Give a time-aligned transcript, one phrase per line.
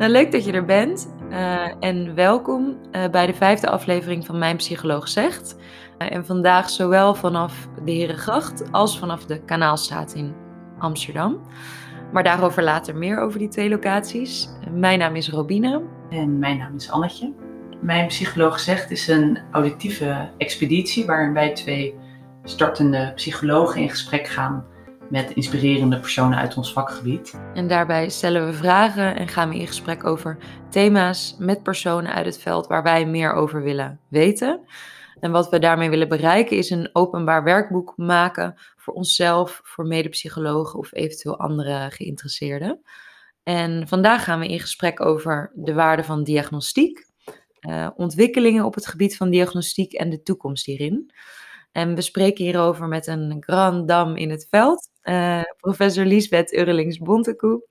[0.00, 4.38] Nou, leuk dat je er bent uh, en welkom uh, bij de vijfde aflevering van
[4.38, 5.56] Mijn Psycholoog Zegt.
[5.98, 10.34] Uh, en vandaag zowel vanaf de Herengracht als vanaf de Kanaalstraat in
[10.78, 11.40] Amsterdam.
[12.12, 14.48] Maar daarover later meer over die twee locaties.
[14.70, 15.80] Mijn naam is Robina.
[16.10, 17.32] En mijn naam is Annetje.
[17.80, 21.94] Mijn Psycholoog Zegt is een auditieve expeditie waarin wij twee
[22.44, 24.64] startende psychologen in gesprek gaan
[25.10, 27.40] met inspirerende personen uit ons vakgebied.
[27.54, 32.26] En daarbij stellen we vragen en gaan we in gesprek over thema's met personen uit
[32.26, 34.60] het veld waar wij meer over willen weten.
[35.20, 40.78] En wat we daarmee willen bereiken is een openbaar werkboek maken voor onszelf, voor medepsychologen
[40.78, 42.80] of eventueel andere geïnteresseerden.
[43.42, 47.06] En vandaag gaan we in gesprek over de waarde van diagnostiek,
[47.60, 51.10] uh, ontwikkelingen op het gebied van diagnostiek en de toekomst hierin.
[51.72, 57.62] En we spreken hierover met een grand dame in het veld, uh, professor Liesbeth Eurlings-Bontekoe.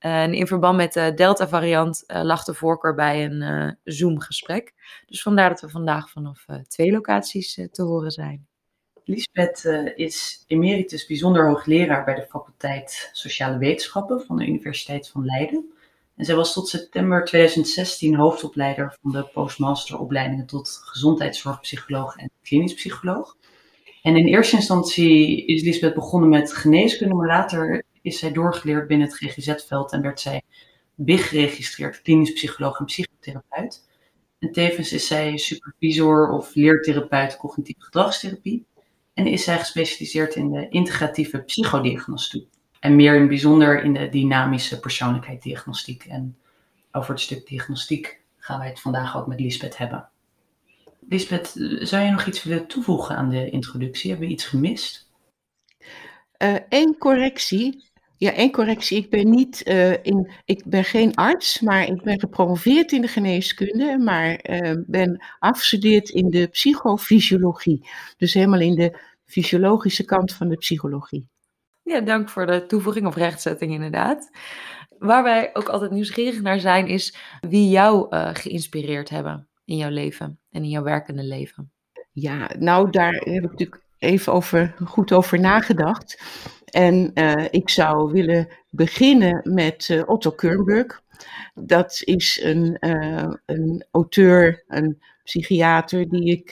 [0.00, 4.72] Uh, en in verband met de Delta-variant uh, lag de voorkeur bij een Zoom-gesprek.
[5.06, 8.46] Dus vandaar dat we vandaag vanaf twee locaties te horen zijn.
[9.04, 15.72] Liesbeth is emeritus bijzonder hoogleraar bij de faculteit Sociale Wetenschappen van de Universiteit van Leiden.
[16.20, 23.36] En zij was tot september 2016 hoofdopleider van de postmasteropleidingen tot gezondheidszorgpsycholoog en klinisch psycholoog.
[24.02, 29.06] En in eerste instantie is Lisbeth begonnen met geneeskunde, maar later is zij doorgeleerd binnen
[29.06, 30.42] het GGZ-veld en werd zij
[30.94, 33.88] BIG geregistreerd, klinisch psycholoog en psychotherapeut.
[34.38, 38.66] En tevens is zij supervisor of leertherapeut cognitieve gedragstherapie.
[39.14, 42.48] En is zij gespecialiseerd in de integratieve psychodiagnostiek.
[42.80, 46.04] En meer in bijzonder in de dynamische persoonlijkheidsdiagnostiek.
[46.04, 46.36] En
[46.92, 50.08] over het stuk diagnostiek gaan wij het vandaag ook met Lisbeth hebben.
[51.10, 54.10] Lisbeth, zou je nog iets willen toevoegen aan de introductie?
[54.10, 55.10] Hebben we iets gemist?
[56.68, 57.84] Eén uh, correctie.
[58.16, 58.98] Ja, één correctie.
[58.98, 63.08] Ik ben, niet, uh, in, ik ben geen arts, maar ik ben gepromoveerd in de
[63.08, 67.88] geneeskunde, maar uh, ben afgestudeerd in de psychofysiologie.
[68.16, 71.28] Dus helemaal in de fysiologische kant van de psychologie.
[71.82, 74.30] Ja, dank voor de toevoeging of rechtzetting inderdaad.
[74.98, 77.14] Waar wij ook altijd nieuwsgierig naar zijn, is
[77.48, 81.70] wie jou geïnspireerd hebben in jouw leven en in jouw werkende leven?
[82.12, 86.22] Ja, nou daar heb ik natuurlijk even over, goed over nagedacht.
[86.64, 91.02] En uh, ik zou willen beginnen met uh, Otto Kernberg.
[91.54, 96.50] Dat is een, uh, een auteur, een psychiater die ik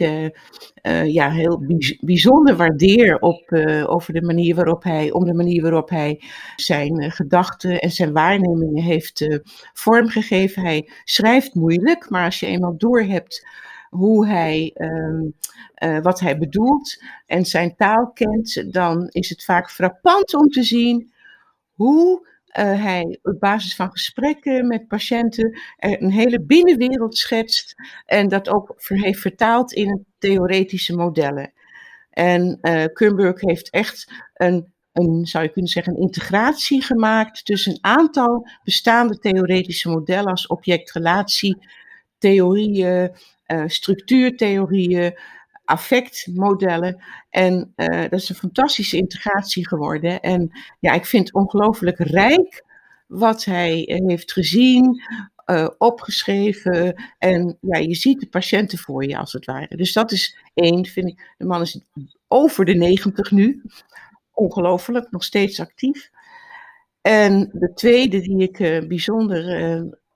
[1.04, 1.64] ja, heel
[2.00, 3.52] bijzonder waardeer op,
[3.86, 6.22] over de manier waarop hij, om de manier waarop hij
[6.56, 9.40] zijn gedachten en zijn waarnemingen heeft
[9.72, 10.62] vormgegeven.
[10.62, 13.46] Hij schrijft moeilijk, maar als je eenmaal doorhebt
[13.88, 15.34] hoe hij, um,
[15.84, 20.62] uh, wat hij bedoelt en zijn taal kent, dan is het vaak frappant om te
[20.62, 21.12] zien
[21.74, 22.26] hoe
[22.58, 27.74] uh, hij op basis van gesprekken met patiënten een hele binnenwereld schetst
[28.06, 31.52] en dat ook heeft vertaald in theoretische modellen.
[32.10, 37.84] En uh, heeft echt een, een, zou je kunnen zeggen, een integratie gemaakt tussen een
[37.84, 41.68] aantal bestaande theoretische modellen als object-relatie,
[42.18, 43.08] theorieën, uh,
[43.66, 45.18] structuurtheorieën,
[45.64, 47.02] affectmodellen.
[47.30, 50.20] En uh, dat is een fantastische integratie geworden.
[50.20, 50.50] En
[50.80, 52.64] ja, ik vind het ongelooflijk rijk
[53.06, 55.02] wat hij heeft gezien,
[55.78, 57.04] opgeschreven.
[57.18, 59.76] En ja, je ziet de patiënten voor je als het ware.
[59.76, 61.34] Dus dat is één, vind ik.
[61.36, 61.80] De man is
[62.28, 63.62] over de negentig nu.
[64.32, 66.10] Ongelooflijk, nog steeds actief.
[67.00, 69.44] En de tweede die ik uh, bijzonder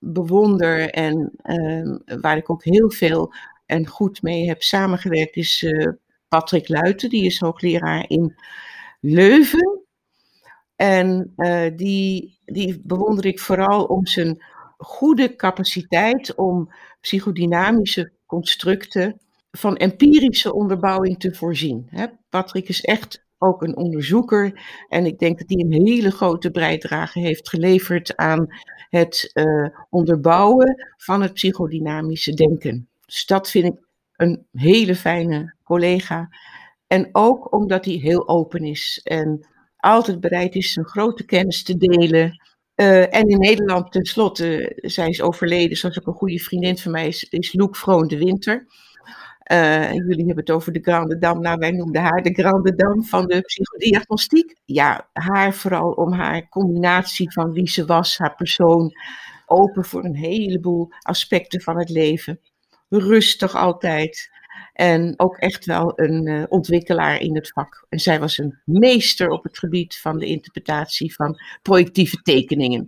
[0.03, 3.33] bewonder en uh, waar ik ook heel veel
[3.65, 5.91] en goed mee heb samengewerkt, is uh,
[6.27, 7.09] Patrick Luiten.
[7.09, 8.35] Die is hoogleraar in
[8.99, 9.81] Leuven.
[10.75, 14.43] En uh, die, die bewonder ik vooral om zijn
[14.77, 19.19] goede capaciteit om psychodynamische constructen
[19.51, 21.89] van empirische onderbouwing te voorzien.
[22.29, 24.61] Patrick is echt ook een onderzoeker.
[24.87, 28.47] En ik denk dat hij een hele grote bijdrage heeft geleverd aan
[28.89, 32.87] het uh, onderbouwen van het psychodynamische denken.
[33.05, 36.29] Dus dat vind ik een hele fijne collega.
[36.87, 39.47] En ook omdat hij heel open is en
[39.77, 42.41] altijd bereid is zijn grote kennis te delen.
[42.75, 47.07] Uh, en in Nederland, tenslotte, zij is overleden, zoals ook een goede vriendin van mij
[47.07, 48.65] is, is Loek Vroon de Winter.
[49.51, 51.39] Uh, jullie hebben het over de Grande Dame.
[51.39, 54.55] Nou, wij noemden haar de Grande Dame van de psychodiagnostiek.
[54.65, 58.91] Ja, haar vooral om haar combinatie van wie ze was, haar persoon.
[59.45, 62.39] Open voor een heleboel aspecten van het leven.
[62.89, 64.31] Rustig altijd.
[64.73, 67.85] En ook echt wel een uh, ontwikkelaar in het vak.
[67.89, 72.87] En zij was een meester op het gebied van de interpretatie van projectieve tekeningen.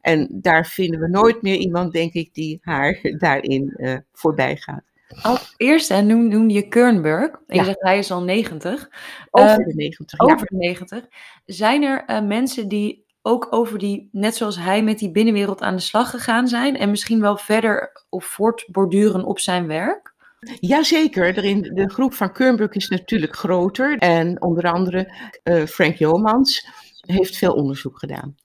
[0.00, 4.89] En daar vinden we nooit meer iemand, denk ik, die haar daarin uh, voorbij gaat.
[5.22, 7.30] Als eerste noemde je Kernberg.
[7.46, 8.88] En je zegt hij is al 90.
[9.30, 10.20] Over de 90.
[10.20, 11.04] Over de 90.
[11.46, 15.74] Zijn er uh, mensen die ook over die, net zoals hij met die binnenwereld aan
[15.74, 20.14] de slag gegaan zijn en misschien wel verder of voortborduren op zijn werk?
[20.60, 21.34] Jazeker,
[21.74, 25.14] de groep van Kernberg is natuurlijk groter en onder andere
[25.44, 26.66] uh, Frank Jomans
[27.00, 28.36] heeft veel onderzoek gedaan.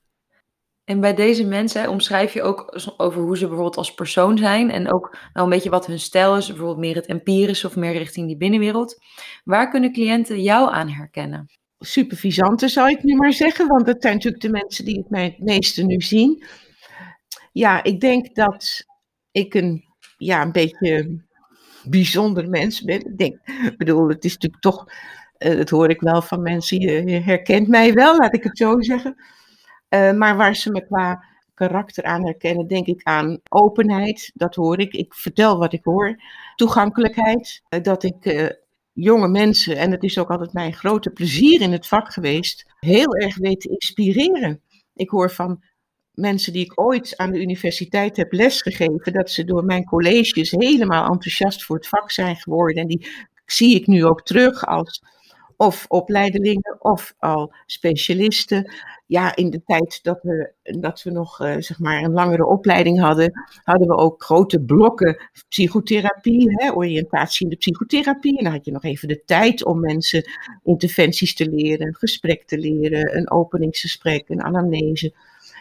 [0.86, 4.92] En bij deze mensen omschrijf je ook over hoe ze bijvoorbeeld als persoon zijn en
[4.92, 8.36] ook een beetje wat hun stijl is, bijvoorbeeld meer het empirische of meer richting die
[8.36, 8.98] binnenwereld.
[9.44, 11.46] Waar kunnen cliënten jou aan herkennen?
[11.78, 15.24] Supervisanten zou ik nu maar zeggen, want dat zijn natuurlijk de mensen die het mij
[15.24, 16.44] het meeste nu zien.
[17.52, 18.84] Ja, ik denk dat
[19.30, 19.84] ik een,
[20.16, 21.24] ja, een beetje
[21.84, 23.00] bijzonder mens ben.
[23.00, 23.38] Ik denk,
[23.76, 24.84] bedoel, het is natuurlijk toch,
[25.38, 28.80] uh, dat hoor ik wel van mensen, je herkent mij wel, laat ik het zo
[28.80, 29.16] zeggen.
[29.96, 34.30] Uh, maar waar ze me qua karakter aan herkennen, denk ik aan openheid.
[34.34, 34.92] Dat hoor ik.
[34.92, 36.22] Ik vertel wat ik hoor.
[36.54, 37.62] Toegankelijkheid.
[37.70, 38.48] Uh, dat ik uh,
[38.92, 43.14] jonge mensen, en het is ook altijd mijn grote plezier in het vak geweest, heel
[43.14, 44.60] erg weet te inspireren.
[44.94, 45.62] Ik hoor van
[46.12, 51.10] mensen die ik ooit aan de universiteit heb lesgegeven, dat ze door mijn colleges helemaal
[51.10, 52.82] enthousiast voor het vak zijn geworden.
[52.82, 53.06] En die
[53.46, 55.02] zie ik nu ook terug als
[55.56, 58.72] of opleidelingen of al specialisten.
[59.06, 63.00] Ja, in de tijd dat we, dat we nog uh, zeg maar een langere opleiding
[63.00, 63.32] hadden,
[63.64, 68.38] hadden we ook grote blokken psychotherapie, hè, oriëntatie in de psychotherapie.
[68.38, 70.30] En dan had je nog even de tijd om mensen
[70.64, 75.12] interventies te leren, een gesprek te leren, een openingsgesprek, een anamnese.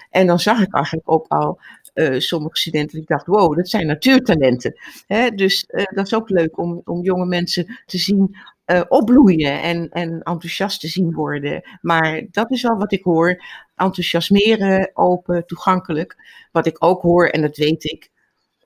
[0.10, 1.60] En dan zag ik eigenlijk ook al
[1.94, 4.74] uh, sommige studenten, ik dacht, wow, dat zijn natuurtalenten.
[5.08, 5.30] Hè?
[5.30, 9.90] Dus uh, dat is ook leuk om, om jonge mensen te zien uh, opbloeien en,
[9.90, 11.78] en enthousiast te zien worden.
[11.82, 13.44] Maar dat is al wat ik hoor.
[13.76, 16.16] Enthousiasmeren, open, toegankelijk.
[16.52, 18.10] Wat ik ook hoor, en dat weet ik,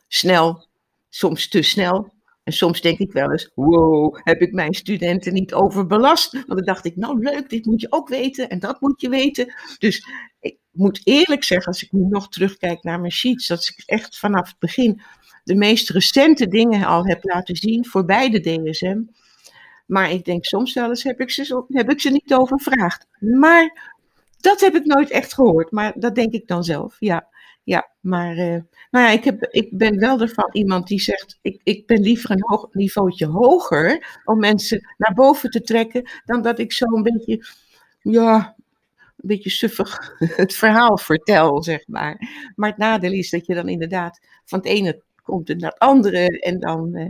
[0.08, 0.68] snel,
[1.10, 2.14] soms te snel.
[2.44, 6.32] En soms denk ik wel eens, wow, heb ik mijn studenten niet overbelast?
[6.32, 9.10] Want dan dacht ik, nou leuk, dit moet je ook weten en dat moet je
[9.10, 9.54] weten.
[9.78, 10.08] Dus
[10.40, 14.18] ik moet eerlijk zeggen, als ik nu nog terugkijk naar mijn sheets, dat ik echt
[14.18, 15.02] vanaf het begin
[15.44, 19.02] de meest recente dingen al heb laten zien voor beide DSM.
[19.90, 23.08] Maar ik denk soms wel eens heb ik ze, heb ik ze niet overvraagd.
[23.20, 23.94] Maar
[24.40, 25.72] dat heb ik nooit echt gehoord.
[25.72, 26.96] Maar dat denk ik dan zelf.
[27.00, 27.28] Ja,
[27.64, 27.90] ja.
[28.00, 31.86] maar uh, nou ja, ik, heb, ik ben wel ervan iemand die zegt: ik, ik
[31.88, 36.10] ben liever een hoog, niveautje hoger om mensen naar boven te trekken.
[36.26, 37.46] dan dat ik zo een beetje,
[38.02, 38.56] ja,
[38.98, 42.30] een beetje suffig het verhaal vertel, zeg maar.
[42.56, 46.40] Maar het nadeel is dat je dan inderdaad van het ene komt naar het andere.
[46.40, 46.98] En dan.
[46.98, 47.08] Uh,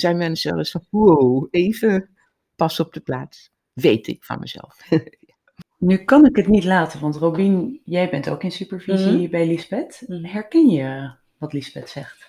[0.00, 2.10] zijn mensen wel eens van, wow, even
[2.56, 3.50] pas op de plaats.
[3.72, 4.76] Weet ik van mezelf.
[5.78, 9.30] nu kan ik het niet laten, want Robin, jij bent ook in supervisie mm -hmm.
[9.30, 10.04] bij Lisbeth.
[10.22, 12.28] Herken je wat Lisbeth zegt?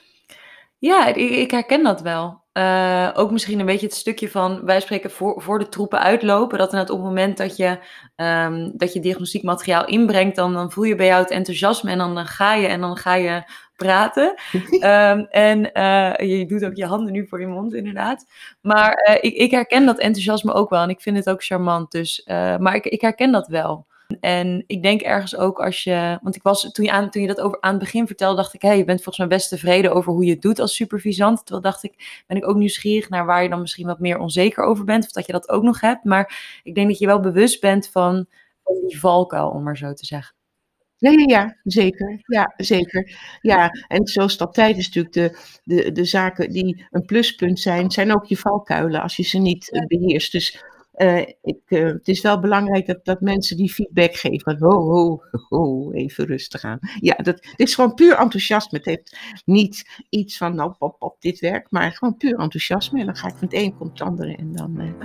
[0.77, 2.41] Ja, ik, ik herken dat wel.
[2.53, 6.57] Uh, ook misschien een beetje het stukje van, wij spreken voor, voor de troepen uitlopen.
[6.57, 7.79] Dat op het moment dat je,
[8.15, 11.97] um, dat je diagnostiek materiaal inbrengt, dan, dan voel je bij jou het enthousiasme en
[11.97, 13.43] dan, dan ga je en dan ga je
[13.83, 14.35] praten.
[14.71, 18.25] um, en uh, je doet ook je handen nu voor je mond, inderdaad.
[18.61, 21.91] Maar uh, ik, ik, herken dat enthousiasme ook wel en ik vind het ook charmant.
[21.91, 23.85] Dus, uh, maar ik, ik, herken dat wel.
[24.19, 27.27] En ik denk ergens ook als je, want ik was toen je, aan, toen je
[27.27, 29.49] dat over, aan het begin vertelde, dacht ik, hé, hey, je bent volgens mij best
[29.49, 31.37] tevreden over hoe je het doet als supervisant.
[31.37, 34.63] Terwijl dacht ik, ben ik ook nieuwsgierig naar waar je dan misschien wat meer onzeker
[34.63, 36.03] over bent, of dat je dat ook nog hebt.
[36.03, 38.25] Maar ik denk dat je wel bewust bent van,
[38.63, 40.35] van die valkuil, om maar zo te zeggen.
[41.01, 42.19] Nee, ja, zeker.
[42.25, 43.17] Ja, zeker.
[43.41, 47.91] Ja, en zoals dat tijd is natuurlijk de, de, de zaken die een pluspunt zijn,
[47.91, 50.31] zijn ook je valkuilen als je ze niet uh, beheerst.
[50.31, 50.63] Dus
[50.95, 54.57] uh, ik, uh, het is wel belangrijk dat, dat mensen die feedback geven.
[54.57, 56.79] Van, ho, ho, ho, even rustig aan.
[56.99, 58.77] Ja, dat, het is gewoon puur enthousiasme.
[58.77, 62.99] Het heeft niet iets van, nou, pop, pop, dit werkt, maar gewoon puur enthousiasme.
[62.99, 64.95] En dan ga ik van het een komt het andere en dan...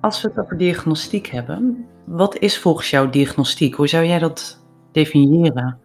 [0.00, 3.74] Als we het over diagnostiek hebben, wat is volgens jou diagnostiek?
[3.74, 5.78] Hoe zou jij dat definiëren?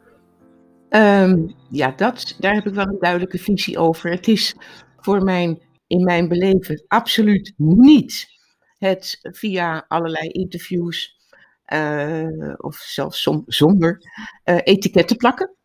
[0.89, 4.11] Um, ja, dat, daar heb ik wel een duidelijke visie over.
[4.11, 4.55] Het is
[4.97, 8.27] voor mijn, in mijn beleven absoluut niet
[8.77, 11.15] het via allerlei interviews
[11.73, 14.01] uh, of zelfs zonder
[14.45, 15.55] uh, etiketten plakken.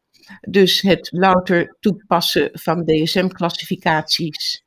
[0.40, 4.64] Dus het louter toepassen van DSM-classificaties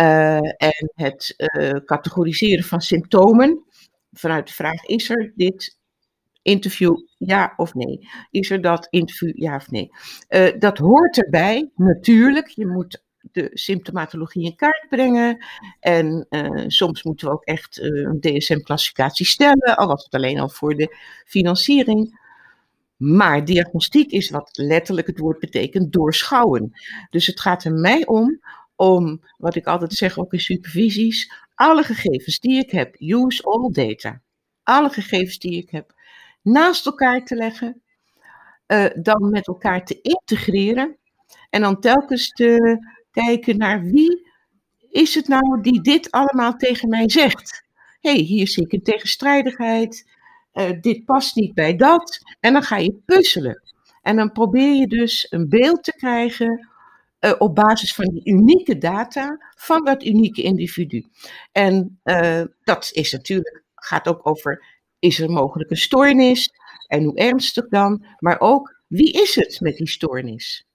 [0.00, 3.64] uh, en het uh, categoriseren van symptomen
[4.12, 5.78] vanuit de vraag: is er dit
[6.42, 8.08] interview ja of nee?
[8.30, 9.90] Is er dat interview ja of nee?
[10.28, 12.48] Uh, dat hoort erbij, natuurlijk.
[12.48, 15.44] Je moet de symptomatologie in kaart brengen.
[15.80, 16.26] En
[16.66, 20.96] soms moeten we ook echt een DSM-classificatie stellen, al was het alleen al voor de
[21.26, 22.18] financiering.
[22.96, 26.72] Maar diagnostiek is wat letterlijk het woord betekent doorschouwen.
[27.10, 28.40] Dus het gaat er mij om,
[28.76, 33.70] om wat ik altijd zeg ook in supervisies, alle gegevens die ik heb, use all
[33.72, 34.20] data,
[34.62, 35.94] alle gegevens die ik heb,
[36.42, 37.82] naast elkaar te leggen,
[38.66, 40.96] uh, dan met elkaar te integreren
[41.50, 42.78] en dan telkens te
[43.10, 44.32] kijken naar wie
[44.90, 47.64] is het nou die dit allemaal tegen mij zegt.
[48.00, 50.10] Hé, hey, hier zie ik een tegenstrijdigheid,
[50.54, 53.62] uh, dit past niet bij dat, en dan ga je puzzelen.
[54.02, 56.68] En dan probeer je dus een beeld te krijgen
[57.24, 61.04] uh, op basis van die unieke data van dat unieke individu.
[61.52, 64.64] En uh, dat is natuurlijk, gaat ook over,
[64.98, 66.50] is er mogelijk een stoornis
[66.86, 70.66] en hoe ernstig dan, maar ook wie is het met die stoornis?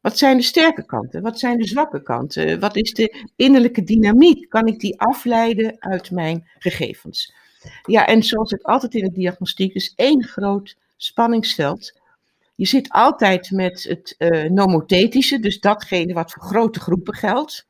[0.00, 1.22] Wat zijn de sterke kanten?
[1.22, 2.60] Wat zijn de zwakke kanten?
[2.60, 4.48] Wat is de innerlijke dynamiek?
[4.48, 7.34] Kan ik die afleiden uit mijn gegevens?
[7.82, 12.00] Ja, en zoals het altijd in de diagnostiek is, één groot spanningsveld.
[12.54, 17.66] Je zit altijd met het uh, nomothetische, dus datgene wat voor grote groepen geldt.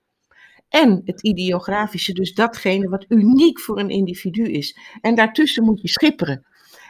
[0.69, 4.79] En het ideografische, dus datgene wat uniek voor een individu is.
[5.01, 6.47] En daartussen moet je schipperen.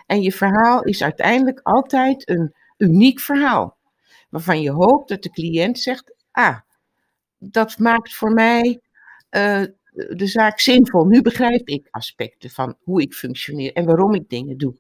[0.07, 3.77] En je verhaal is uiteindelijk altijd een uniek verhaal
[4.33, 6.59] waarvan je hoopt dat de cliënt zegt: Ah,
[7.39, 8.81] dat maakt voor mij
[9.31, 11.05] uh, de zaak zinvol.
[11.05, 14.75] Nu begrijp ik aspecten van hoe ik functioneer en waarom ik dingen doe.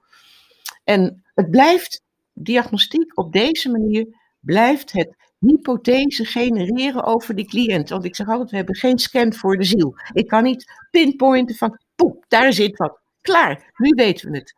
[0.85, 2.02] En het blijft,
[2.33, 4.07] diagnostiek op deze manier
[4.41, 7.89] blijft het hypothese genereren over die cliënt.
[7.89, 9.95] Want ik zeg altijd, we hebben geen scan voor de ziel.
[10.12, 13.01] Ik kan niet pinpointen van, poep, daar zit wat.
[13.21, 14.57] Klaar, nu weten we het.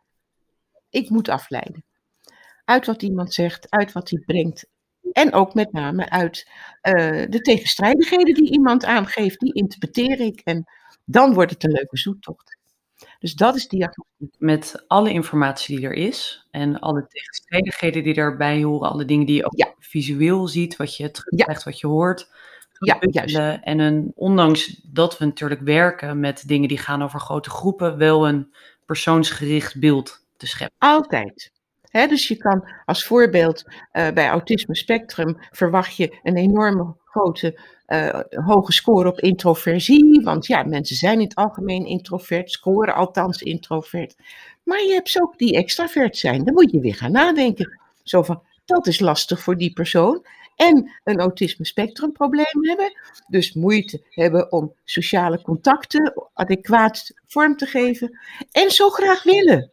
[0.89, 1.83] Ik moet afleiden.
[2.65, 4.67] Uit wat iemand zegt, uit wat hij brengt,
[5.11, 6.49] en ook met name uit
[6.81, 10.41] uh, de tegenstrijdigheden die iemand aangeeft, die interpreteer ik.
[10.43, 10.65] En
[11.05, 12.57] dan wordt het een leuke zoektocht.
[13.19, 14.35] Dus dat is diagnostiek.
[14.37, 19.35] Met alle informatie die er is en alle tegenstrijdigheden die daarbij horen, alle dingen die
[19.35, 19.73] je ook ja.
[19.79, 21.69] visueel ziet, wat je terugkrijgt, ja.
[21.69, 22.29] wat je hoort.
[22.79, 23.61] Ja, juist.
[23.63, 28.27] En een, ondanks dat we natuurlijk werken met dingen die gaan over grote groepen, wel
[28.27, 28.53] een
[28.85, 30.75] persoonsgericht beeld te scheppen.
[30.79, 31.53] Altijd
[32.03, 38.19] dus je kan als voorbeeld uh, bij autisme spectrum verwacht je een enorme grote uh,
[38.29, 40.21] hoge score op introversie.
[40.23, 44.15] Want ja, mensen zijn in het algemeen introvert, scoren althans introvert.
[44.63, 46.43] Maar je hebt ze ook die extravert zijn.
[46.43, 47.79] Dan moet je weer gaan nadenken.
[48.03, 50.25] Zo van, dat is lastig voor die persoon.
[50.55, 52.97] En een autisme spectrum probleem hebben.
[53.27, 58.19] Dus moeite hebben om sociale contacten adequaat vorm te geven.
[58.51, 59.69] En zo graag willen.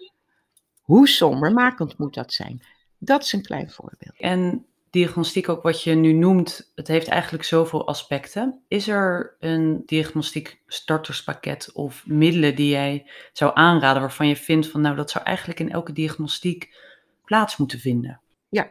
[0.83, 2.63] Hoe sombermakend moet dat zijn?
[2.99, 4.15] Dat is een klein voorbeeld.
[4.19, 8.63] En diagnostiek, ook wat je nu noemt, het heeft eigenlijk zoveel aspecten.
[8.69, 14.81] Is er een diagnostiek starterspakket of middelen die jij zou aanraden waarvan je vindt van
[14.81, 16.75] nou dat zou eigenlijk in elke diagnostiek
[17.25, 18.21] plaats moeten vinden?
[18.49, 18.69] Ja,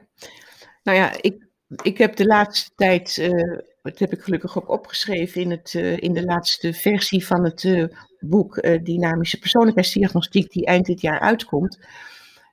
[0.84, 1.48] nou ja, ik,
[1.84, 5.98] ik heb de laatste tijd, uh, dat heb ik gelukkig ook opgeschreven in, het, uh,
[5.98, 7.86] in de laatste versie van het uh,
[8.20, 11.80] boek Dynamische Persoonlijkheidsdiagnostiek, die eind dit jaar uitkomt.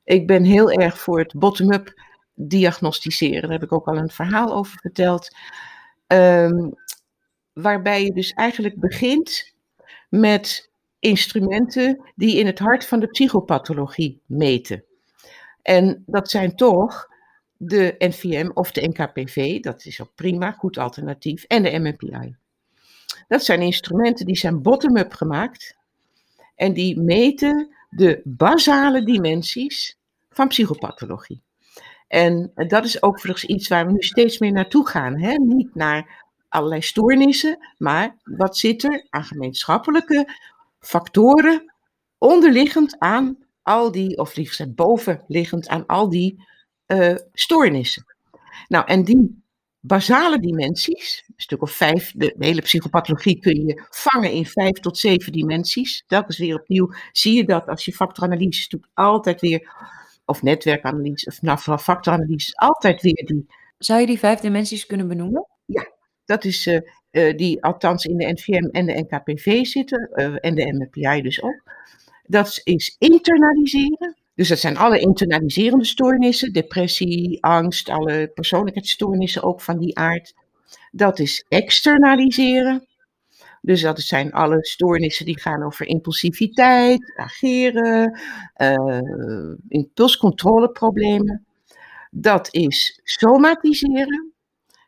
[0.05, 2.07] Ik ben heel erg voor het bottom-up
[2.39, 3.43] diagnosticeren.
[3.43, 5.37] Daar heb ik ook al een verhaal over verteld.
[6.07, 6.75] Um,
[7.53, 9.55] waarbij je dus eigenlijk begint
[10.09, 14.85] met instrumenten die in het hart van de psychopathologie meten.
[15.63, 17.09] En dat zijn toch
[17.57, 22.37] de NVM of de NKPV, dat is ook prima, goed alternatief, en de MMPI.
[23.29, 25.77] Dat zijn instrumenten die zijn bottom-up gemaakt
[26.55, 29.99] en die meten de basale dimensies
[30.31, 31.43] van psychopathologie.
[32.09, 35.19] En dat is ook iets waar we nu steeds meer naartoe gaan.
[35.19, 35.35] Hè?
[35.35, 40.35] Niet naar allerlei stoornissen, maar wat zit er aan gemeenschappelijke
[40.81, 41.75] factoren
[42.19, 46.45] onderliggend aan al die, of liefst bovenliggend aan al die
[46.87, 48.05] uh, stoornissen.
[48.69, 49.43] Nou, en die
[49.81, 54.99] basale dimensies, een stuk of vijf, de, hele psychopathologie kun je vangen in vijf tot
[54.99, 56.05] zeven dimensies.
[56.07, 59.73] Telkens weer opnieuw zie je dat als je factoranalyses doet, altijd weer
[60.29, 63.47] of netwerkanalyse, of nou, factoranalyse, altijd weer die.
[63.79, 65.47] Zou je die vijf dimensies kunnen benoemen?
[65.65, 65.93] Ja,
[66.25, 66.81] dat is uh,
[67.11, 71.43] uh, die althans in de NVM en de NKPV zitten, uh, en de MPI dus
[71.43, 71.63] ook.
[72.25, 74.17] Dat is internaliseren.
[74.35, 80.35] Dus dat zijn alle internaliserende stoornissen, depressie, angst, alle persoonlijkheidsstoornissen ook van die aard.
[80.91, 82.88] Dat is externaliseren.
[83.61, 88.21] Dus dat zijn alle stoornissen die gaan over impulsiviteit, ageren,
[88.57, 89.01] uh,
[89.69, 91.47] impulscontroleproblemen.
[92.11, 94.33] Dat is somatiseren.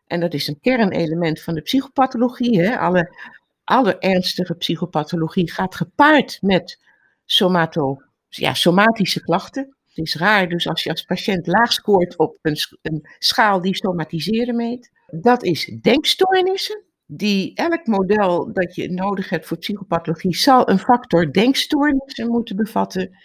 [0.06, 2.60] En dat is een kernelement van de psychopathologie.
[2.60, 2.78] Hè?
[2.78, 3.16] Alle,
[3.64, 6.78] alle ernstige psychopathologie gaat gepaard met
[7.24, 9.76] somato, ja, somatische klachten.
[9.86, 13.76] Het is raar, dus als je als patiënt laag scoort op een, een schaal die
[13.76, 14.90] somatiseren meet.
[15.06, 21.32] Dat is denkstoornissen die elk model dat je nodig hebt voor psychopathologie zal een factor
[21.32, 23.18] denkstoornissen moeten bevatten.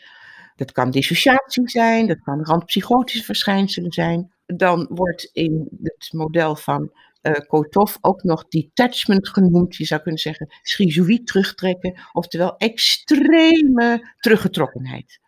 [0.55, 4.33] Dat kan dissociatie zijn, dat kan randpsychotische verschijnselen zijn.
[4.45, 9.75] Dan wordt in het model van uh, Kotov ook nog detachment genoemd.
[9.75, 15.19] Je zou kunnen zeggen schizoïd terugtrekken, oftewel extreme teruggetrokkenheid.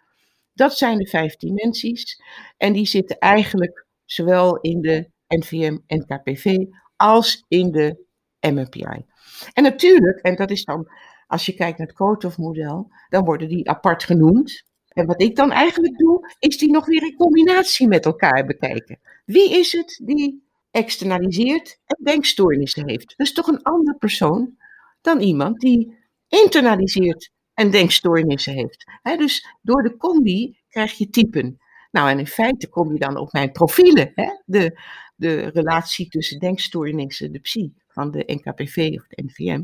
[0.53, 2.21] Dat zijn de vijf dimensies
[2.57, 8.05] en die zitten eigenlijk zowel in de NVM en KPV als in de
[8.39, 9.06] MMPI.
[9.53, 10.88] En natuurlijk, en dat is dan,
[11.27, 14.63] als je kijkt naar het Kotov-model, dan worden die apart genoemd.
[14.88, 19.00] En wat ik dan eigenlijk doe, is die nog weer in combinatie met elkaar bekijken.
[19.25, 23.13] Wie is het die externaliseert en denkstoornissen heeft?
[23.17, 24.58] Dat is toch een andere persoon
[25.01, 28.86] dan iemand die internaliseert en denkstoornissen heeft.
[29.17, 31.58] dus door de combi krijg je typen.
[31.91, 34.13] Nou, en in feite kom je dan op mijn profielen.
[34.46, 34.79] De,
[35.15, 39.63] de relatie tussen denkstoornissen, de psy, van de NKPV of de NVM.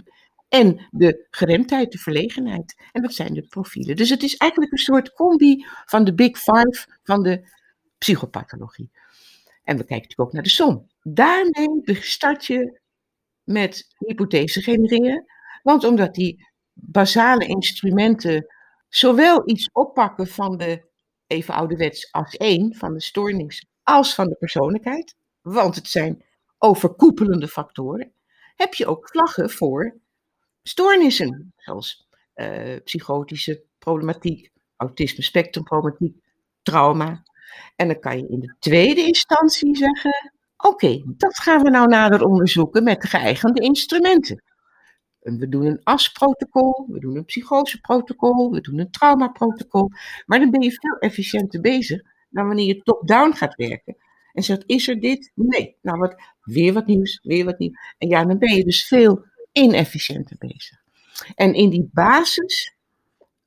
[0.50, 2.76] En de geremdheid, de verlegenheid.
[2.92, 3.96] En dat zijn de profielen.
[3.96, 7.50] Dus het is eigenlijk een soort combi van de Big Five van de
[7.98, 8.90] psychopathologie.
[9.64, 10.88] En we kijken natuurlijk ook naar de som.
[11.02, 12.80] Daarmee start je
[13.44, 15.26] met hypothese genereren.
[15.64, 18.46] Want omdat die basale instrumenten
[18.90, 20.86] zowel iets oppakken van de,
[21.28, 25.16] even ouderwets als één, van de stoornis, als van de persoonlijkheid.
[25.42, 26.24] Want het zijn
[26.58, 28.14] overkoepelende factoren
[28.56, 29.98] heb je ook vlaggen voor
[30.64, 36.18] stoornissen, zoals uh, psychotische problematiek, autisme spectrumproblematiek,
[36.62, 37.24] trauma.
[37.76, 42.26] En dan kan je in de tweede instantie zeggen, oké, dat gaan we nou nader
[42.26, 44.44] onderzoeken met de geëigende instrumenten.
[45.22, 49.90] En we doen een AS-protocol, we doen een psychoseprotocol, we doen een traumaprotocol.
[50.26, 53.96] Maar dan ben je veel efficiënter bezig dan wanneer je top-down gaat werken
[54.34, 55.32] en zegt, is er dit?
[55.36, 55.78] Nee.
[55.82, 57.78] Nou, wat, weer wat nieuws, weer wat nieuws.
[57.98, 60.82] En ja, dan ben je dus veel inefficiënter bezig.
[61.36, 62.76] En in die basis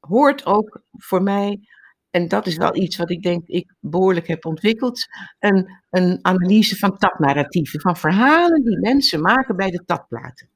[0.00, 1.61] hoort ook voor mij,
[2.11, 5.06] en dat is wel iets wat ik denk ik behoorlijk heb ontwikkeld,
[5.38, 10.48] een, een analyse van tapnarratieven, van verhalen die mensen maken bij de tapplaten.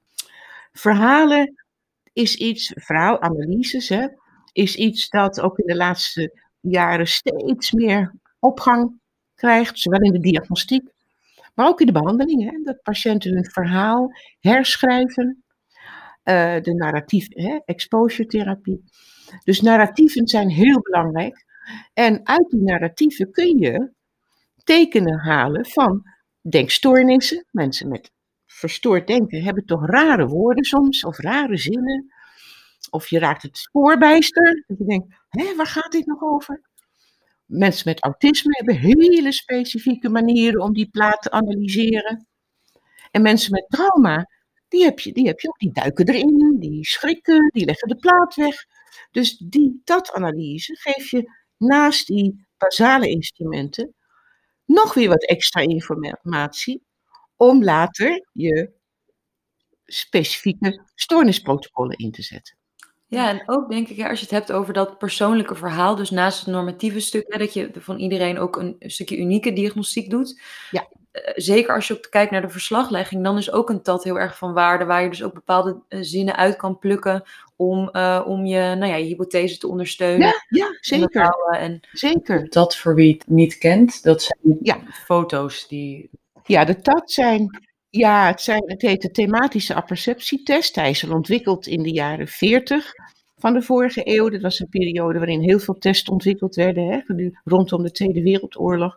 [0.73, 1.65] Verhalen
[2.13, 4.07] is iets, verhaalanalyses, hè,
[4.53, 9.01] is iets dat ook in de laatste jaren steeds meer opgang
[9.35, 10.93] krijgt, zowel in de diagnostiek,
[11.61, 12.51] maar ook in de behandeling.
[12.51, 15.45] Hè, dat patiënten hun verhaal herschrijven,
[16.25, 17.29] uh, de narratief,
[17.65, 18.85] exposure therapie.
[19.45, 21.45] Dus narratieven zijn heel belangrijk.
[21.93, 23.93] En uit die narratieven kun je
[24.65, 26.03] tekenen halen van
[26.49, 27.47] denkstoornissen.
[27.51, 28.13] Mensen met
[28.47, 32.13] verstoord denken hebben toch rare woorden soms, of rare zinnen.
[32.91, 34.65] Of je raakt het spoorbijster.
[34.67, 36.70] Dat je denkt, hé, waar gaat dit nog over?
[37.51, 42.27] Mensen met autisme hebben hele specifieke manieren om die plaat te analyseren.
[43.11, 44.31] En mensen met trauma,
[44.69, 45.59] die heb je, die heb je ook.
[45.59, 48.65] Die duiken erin, die schrikken, die leggen de plaat weg.
[49.11, 53.95] Dus die dat-analyse geef je naast die basale instrumenten
[54.65, 56.83] nog weer wat extra informatie
[57.37, 58.73] om later je
[59.85, 62.60] specifieke stoornisprotocollen in te zetten.
[63.11, 66.39] Ja, en ook denk ik, als je het hebt over dat persoonlijke verhaal, dus naast
[66.39, 70.41] het normatieve stuk, hè, dat je van iedereen ook een, stukje unieke diagnostiek doet.
[70.71, 70.89] Ja.
[71.13, 74.19] Eh, zeker als je ook kijkt naar de verslaglegging, dan is ook een TAT heel
[74.19, 77.23] erg van waarde, waar je dus ook bepaalde eh, zinnen uit kan plukken
[77.57, 80.27] om, uh, om je, nou ja, je hypothese te ondersteunen.
[80.27, 81.35] Ja, ja zeker.
[81.51, 82.49] En, zeker.
[82.49, 84.79] Dat voor wie het niet kent, dat zijn ja.
[85.05, 86.11] foto's die...
[86.45, 90.75] Ja, de TAT zijn ja, het, zijn, het heet de thematische apperceptietest.
[90.75, 92.93] Hij is al ontwikkeld in de jaren 40
[93.37, 94.29] van de vorige eeuw.
[94.29, 97.01] Dat was een periode waarin heel veel tests ontwikkeld werden, hè,
[97.45, 98.97] rondom de Tweede Wereldoorlog.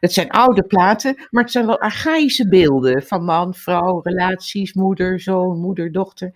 [0.00, 5.20] Het zijn oude platen, maar het zijn wel archaïsche beelden van man, vrouw, relaties, moeder,
[5.20, 6.32] zoon, moeder, dochter.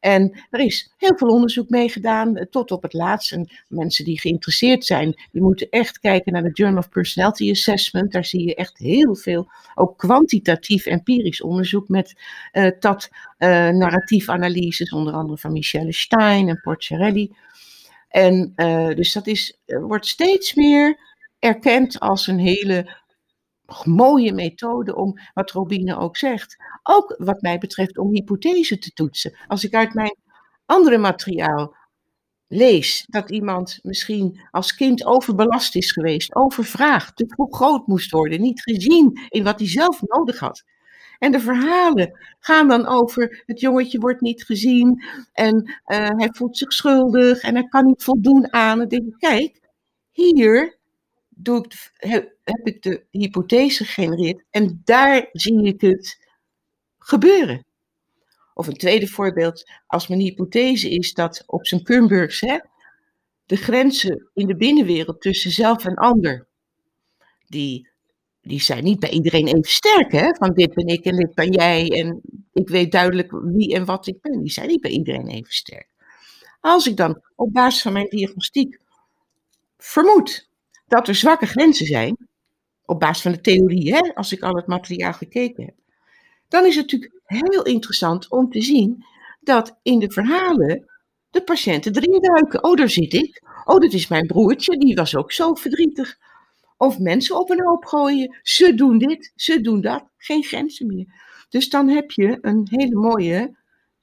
[0.00, 3.32] En er is heel veel onderzoek mee gedaan, eh, tot op het laatst.
[3.32, 8.12] En mensen die geïnteresseerd zijn, die moeten echt kijken naar de Journal of Personality Assessment.
[8.12, 12.14] Daar zie je echt heel veel, ook kwantitatief empirisch onderzoek met
[12.52, 17.32] uh, dat uh, narratief analyses, onder andere van Michelle Stein en Porcherelli.
[18.08, 18.52] En
[18.94, 20.98] dus dat is, wordt steeds meer
[21.38, 22.86] erkend als een hele
[23.84, 29.36] mooie methode om, wat Robine ook zegt, ook wat mij betreft om hypothese te toetsen.
[29.46, 30.16] Als ik uit mijn
[30.66, 31.76] andere materiaal
[32.48, 38.62] lees dat iemand misschien als kind overbelast is geweest, overvraagd, te groot moest worden, niet
[38.62, 40.64] gezien in wat hij zelf nodig had.
[41.18, 46.58] En de verhalen gaan dan over het jongetje wordt niet gezien en uh, hij voelt
[46.58, 48.78] zich schuldig en hij kan niet voldoen aan.
[48.88, 49.60] Denk ik, kijk,
[50.12, 50.75] hier
[51.38, 56.18] doe ik, heb, heb ik de hypothese gegenereerd en daar zie ik het
[56.98, 57.64] gebeuren.
[58.54, 62.40] Of een tweede voorbeeld, als mijn hypothese is dat op zijn Kumburgs
[63.46, 66.46] de grenzen in de binnenwereld tussen zelf en ander,
[67.46, 67.88] die,
[68.40, 70.34] die zijn niet bij iedereen even sterk, hè?
[70.34, 72.20] Van dit ben ik en dit ben jij en
[72.52, 74.40] ik weet duidelijk wie en wat ik ben.
[74.40, 75.88] Die zijn niet bij iedereen even sterk.
[76.60, 78.78] Als ik dan op basis van mijn diagnostiek
[79.78, 80.45] vermoed
[80.86, 82.16] dat er zwakke grenzen zijn,
[82.84, 85.74] op basis van de theorie, hè, als ik al het materiaal gekeken heb,
[86.48, 89.04] dan is het natuurlijk heel interessant om te zien
[89.40, 90.84] dat in de verhalen
[91.30, 92.64] de patiënten erin duiken.
[92.64, 93.42] Oh, daar zit ik.
[93.64, 96.18] Oh, dat is mijn broertje, die was ook zo verdrietig.
[96.76, 98.38] Of mensen op een hoop gooien.
[98.42, 100.04] Ze doen dit, ze doen dat.
[100.16, 101.06] Geen grenzen meer.
[101.48, 103.56] Dus dan heb je een hele mooie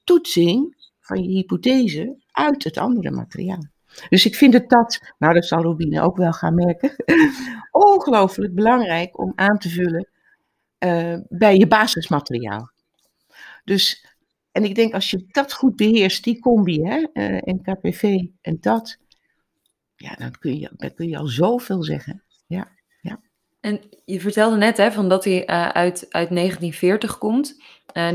[0.03, 3.72] toetsing van je hypothese uit het andere materiaal.
[4.10, 6.95] Dus ik vind het dat, nou dat zal Robine ook wel gaan merken,
[7.71, 10.08] ongelooflijk belangrijk om aan te vullen
[10.86, 12.71] uh, bij je basismateriaal.
[13.63, 14.06] Dus,
[14.51, 18.97] en ik denk als je dat goed beheerst, die combi, hè, uh, NKPV en dat,
[19.95, 22.23] ja, dan kun je, dan kun je al zoveel zeggen.
[22.47, 23.19] Ja, ja.
[23.60, 27.62] En je vertelde net hè, van dat hij uh, uit, uit 1940 komt.
[27.93, 28.12] Ja,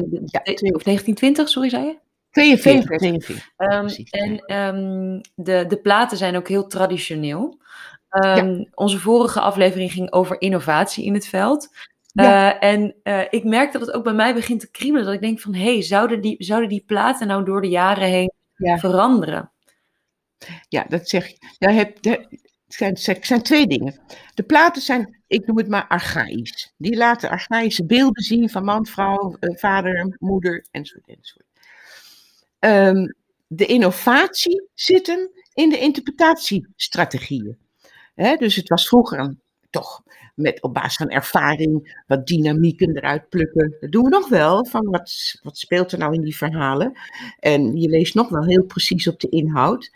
[0.75, 1.99] of 1920, sorry, zei je?
[2.39, 2.99] 42.
[2.99, 3.51] 42.
[3.57, 7.59] Um, Precies, en um, de, de platen zijn ook heel traditioneel.
[8.11, 8.65] Um, ja.
[8.75, 11.69] Onze vorige aflevering ging over innovatie in het veld.
[12.13, 12.63] Ja.
[12.63, 15.05] Uh, en uh, ik merk dat het ook bij mij begint te kriebelen.
[15.05, 18.09] Dat ik denk van, hé, hey, zouden, die, zouden die platen nou door de jaren
[18.09, 19.51] heen veranderen?
[20.69, 21.37] Ja, dat zeg ik.
[21.59, 22.27] Ja, heb, het
[22.67, 24.01] zijn, zijn twee dingen.
[24.35, 26.75] De platen zijn, ik noem het maar archaïs.
[26.77, 31.48] Die laten archaïsche beelden zien van man, vrouw, uh, vader, moeder, enzovoort, enzovoort.
[32.61, 33.15] Um,
[33.47, 37.59] de innovatie zit hem in de interpretatiestrategieën.
[38.39, 39.37] Dus het was vroeger
[39.71, 40.03] toch
[40.35, 43.77] met op basis van ervaring wat dynamieken eruit plukken.
[43.81, 46.93] Dat doen we nog wel, van wat, wat speelt er nou in die verhalen.
[47.41, 49.91] En je leest nog wel heel precies op de inhoud.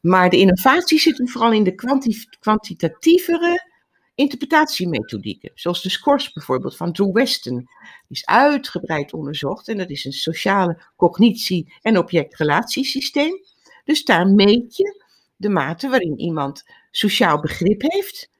[0.00, 3.70] Maar de innovatie zit hem vooral in de kwanti kwantitatievere
[4.14, 5.50] interpretatiemethodieken.
[5.54, 7.56] Zoals de SCORS bijvoorbeeld van Drew Weston.
[7.56, 7.66] Die
[8.08, 13.32] is uitgebreid onderzocht en dat is een sociale cognitie- en objectrelatiesysteem.
[13.84, 15.04] Dus daar meet je
[15.36, 18.30] de mate waarin iemand sociaal begrip heeft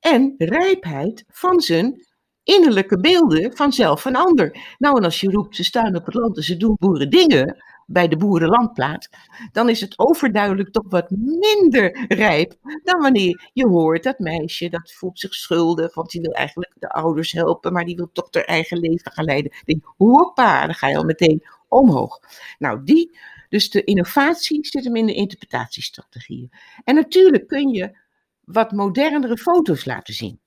[0.00, 2.06] en rijpheid van zijn
[2.42, 4.74] innerlijke beelden van zelf en ander.
[4.78, 7.62] Nou, en als je roept, ze staan op het land en ze doen boeren dingen
[7.92, 9.08] bij de boerenlandplaat,
[9.52, 14.92] dan is het overduidelijk toch wat minder rijp dan wanneer je hoort dat meisje dat
[14.92, 18.44] voelt zich schuldig, want die wil eigenlijk de ouders helpen, maar die wil toch haar
[18.44, 19.50] eigen leven gaan leiden.
[19.50, 22.20] Dan denk dan ga je al meteen omhoog.
[22.58, 26.50] Nou, die, dus de innovatie zit hem in de interpretatiestrategieën.
[26.84, 27.98] En natuurlijk kun je
[28.44, 30.40] wat modernere foto's laten zien.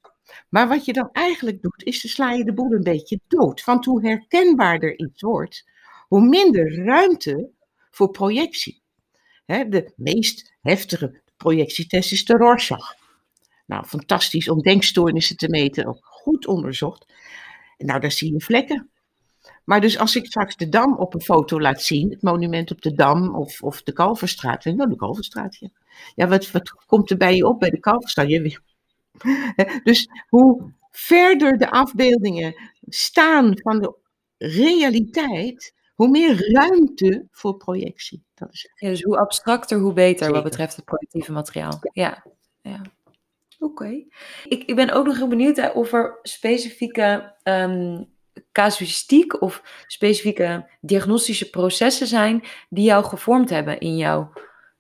[0.50, 3.64] Maar wat je dan eigenlijk doet, is te sla je de boel een beetje dood.
[3.64, 5.72] Want hoe herkenbaarder iets wordt,
[6.08, 7.50] hoe minder ruimte
[7.92, 8.82] voor projectie.
[9.46, 12.96] de meest heftige projectietest is de Rorschach.
[13.66, 17.06] Nou, fantastisch om denkstoornissen te meten, ook goed onderzocht.
[17.78, 18.90] Nou, daar zie je vlekken.
[19.64, 22.82] Maar dus als ik straks de Dam op een foto laat zien, het monument op
[22.82, 25.58] de Dam of, of de Kalverstraat, nou de Kalverstraat,
[26.16, 26.28] ja.
[26.28, 28.28] Wat, komt er bij je op bij de Kalverstraat?
[29.84, 32.56] Dus hoe verder de afbeeldingen
[32.88, 33.96] staan van de
[34.38, 38.24] realiteit, hoe meer ruimte voor projectie.
[38.34, 40.34] Dat is ja, dus hoe abstracter, hoe beter Zeker.
[40.34, 41.80] wat betreft het projectieve materiaal.
[41.94, 42.24] Ja,
[42.62, 42.82] ja.
[43.60, 43.72] Oké.
[43.72, 44.08] Okay.
[44.44, 48.12] Ik, ik ben ook nog heel benieuwd hè, of er specifieke um,
[48.52, 54.32] casuïstiek of specifieke diagnostische processen zijn die jou gevormd hebben in jouw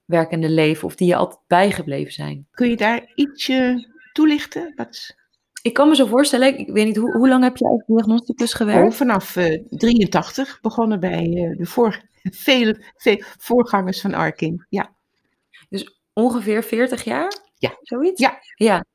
[0.06, 2.47] werkende leven of die je altijd bijgebleven zijn.
[2.52, 4.73] Kun je daar ietsje toelichten?
[4.76, 5.15] Wat...
[5.63, 8.54] Ik kan me zo voorstellen, ik weet niet, hoe, hoe lang heb je als diagnosticus
[8.54, 8.91] gewerkt?
[8.91, 12.02] Oh, vanaf uh, 83, begonnen bij uh, de voor,
[12.45, 14.95] vele, vele voorgangers van Arkin, ja.
[15.69, 17.34] Dus ongeveer 40 jaar?
[17.58, 17.78] Ja.
[17.82, 18.21] Zoiets?
[18.21, 18.39] Ja.
[18.56, 18.86] ja.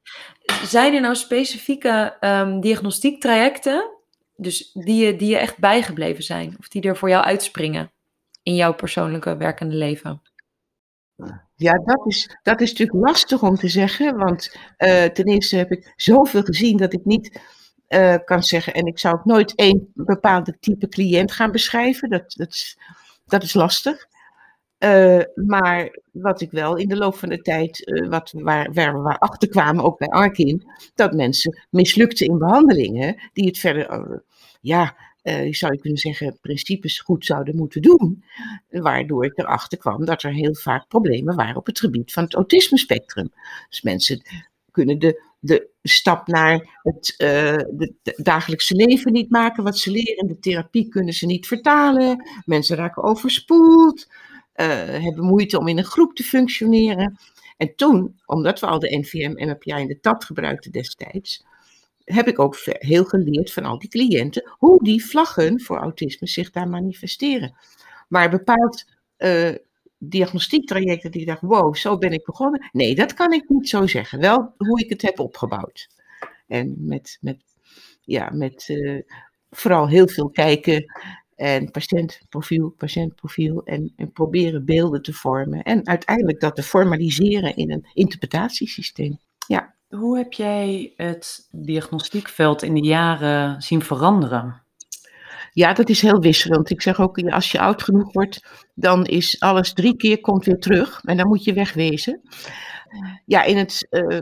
[0.64, 3.98] Zijn er nou specifieke um, diagnostiektrajecten
[4.37, 6.57] dus die, je, die je echt bijgebleven zijn?
[6.59, 7.92] Of die er voor jou uitspringen
[8.42, 10.22] in jouw persoonlijke werkende leven?
[11.16, 15.71] Ja, dat is, dat is natuurlijk lastig om te zeggen, want uh, ten eerste heb
[15.71, 17.40] ik zoveel gezien dat ik niet
[17.88, 18.75] uh, kan zeggen.
[18.75, 22.11] En ik zou ook nooit één bepaalde type cliënt gaan beschrijven.
[22.11, 22.79] Dat, dat, is,
[23.27, 24.07] dat is lastig.
[24.79, 29.18] Uh, maar wat ik wel in de loop van de tijd, wat, waar, waar we
[29.18, 34.23] achter kwamen, ook bij Arkin, dat mensen mislukten in behandelingen, die het verder,
[34.61, 34.97] ja,
[35.29, 38.25] uh, zou je kunnen zeggen, principes goed zouden moeten doen.
[38.69, 42.35] Waardoor ik erachter kwam dat er heel vaak problemen waren op het gebied van het
[42.35, 43.33] autisme-spectrum.
[43.69, 44.23] Dus mensen
[44.71, 49.64] kunnen de, de stap naar het de dagelijkse leven niet maken.
[49.64, 52.29] Wat ze leren de therapie kunnen ze niet vertalen.
[52.45, 54.07] Mensen raken overspoeld.
[54.55, 57.19] Uh, hebben moeite om in een groep te functioneren.
[57.57, 61.45] En toen, omdat we al de NVM MPI in de TAT gebruikten destijds,
[62.14, 66.51] heb ik ook heel geleerd van al die cliënten hoe die vlaggen voor autisme zich
[66.51, 67.55] daar manifesteren.
[68.09, 68.85] Maar bepaald
[69.18, 69.55] uh,
[69.99, 72.68] diagnostiektrajecten die ik dacht, wow, zo ben ik begonnen.
[72.73, 74.21] Nee, dat kan ik niet zo zeggen.
[74.21, 75.88] Wel hoe ik het heb opgebouwd.
[76.47, 77.38] En met, met,
[78.01, 79.01] ja, met uh,
[79.51, 80.85] vooral heel veel kijken
[81.35, 85.62] en patiëntprofiel, patiëntprofiel en proberen beelden te vormen.
[85.62, 89.18] En uiteindelijk dat te formaliseren in een interpretatiesysteem.
[89.47, 89.77] Ja.
[89.88, 94.62] Hoe heb jij het diagnostiekveld in de jaren zien veranderen?
[95.53, 96.70] Ja, dat is heel wisselend.
[96.70, 100.59] Ik zeg ook, als je oud genoeg wordt, dan is alles drie keer komt weer
[100.59, 102.20] terug en dan moet je wegwezen.
[103.24, 104.20] Ja, in het, uh,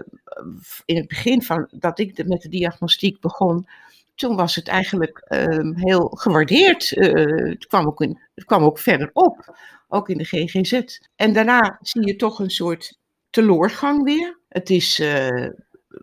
[0.84, 3.66] in het begin van dat ik met de diagnostiek begon,
[4.14, 6.92] toen was het eigenlijk uh, heel gewaardeerd.
[6.92, 10.98] Uh, het, kwam ook in, kwam ook verder op, ook in de GGZ.
[11.16, 12.98] En daarna zie je toch een soort
[13.30, 14.35] teloorgang weer.
[14.56, 15.48] Het is, uh,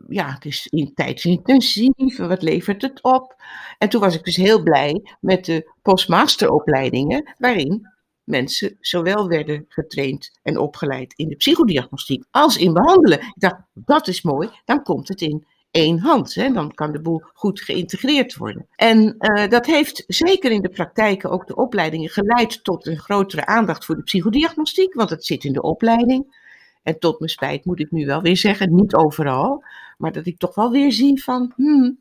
[0.08, 2.18] ja, het is in tijdsintensief.
[2.18, 3.36] Wat levert het op?
[3.78, 7.88] En toen was ik dus heel blij met de postmasteropleidingen, waarin
[8.24, 13.20] mensen zowel werden getraind en opgeleid in de psychodiagnostiek als in behandelen.
[13.20, 16.34] Ik dacht, dat is mooi, dan komt het in één hand.
[16.36, 16.52] Hè?
[16.52, 18.68] Dan kan de boel goed geïntegreerd worden.
[18.76, 23.46] En uh, dat heeft zeker in de praktijken ook de opleidingen geleid tot een grotere
[23.46, 26.42] aandacht voor de psychodiagnostiek, want het zit in de opleiding.
[26.84, 29.64] En tot mijn spijt moet ik nu wel weer zeggen, niet overal,
[29.98, 32.00] maar dat ik toch wel weer zie van, hmm,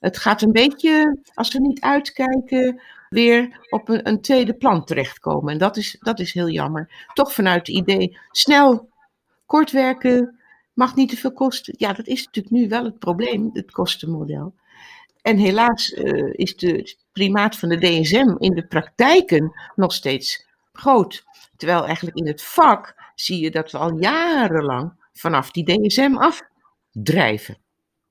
[0.00, 5.52] het gaat een beetje, als we niet uitkijken, weer op een, een tweede plan terechtkomen.
[5.52, 7.06] En dat is, dat is heel jammer.
[7.12, 8.88] Toch vanuit het idee, snel,
[9.46, 10.38] kort werken,
[10.72, 11.74] mag niet te veel kosten.
[11.76, 14.54] Ja, dat is natuurlijk nu wel het probleem, het kostenmodel.
[15.22, 21.24] En helaas uh, is de primaat van de DSM in de praktijken nog steeds groot.
[21.56, 27.58] Terwijl eigenlijk in het vak zie je dat we al jarenlang vanaf die DSM afdrijven.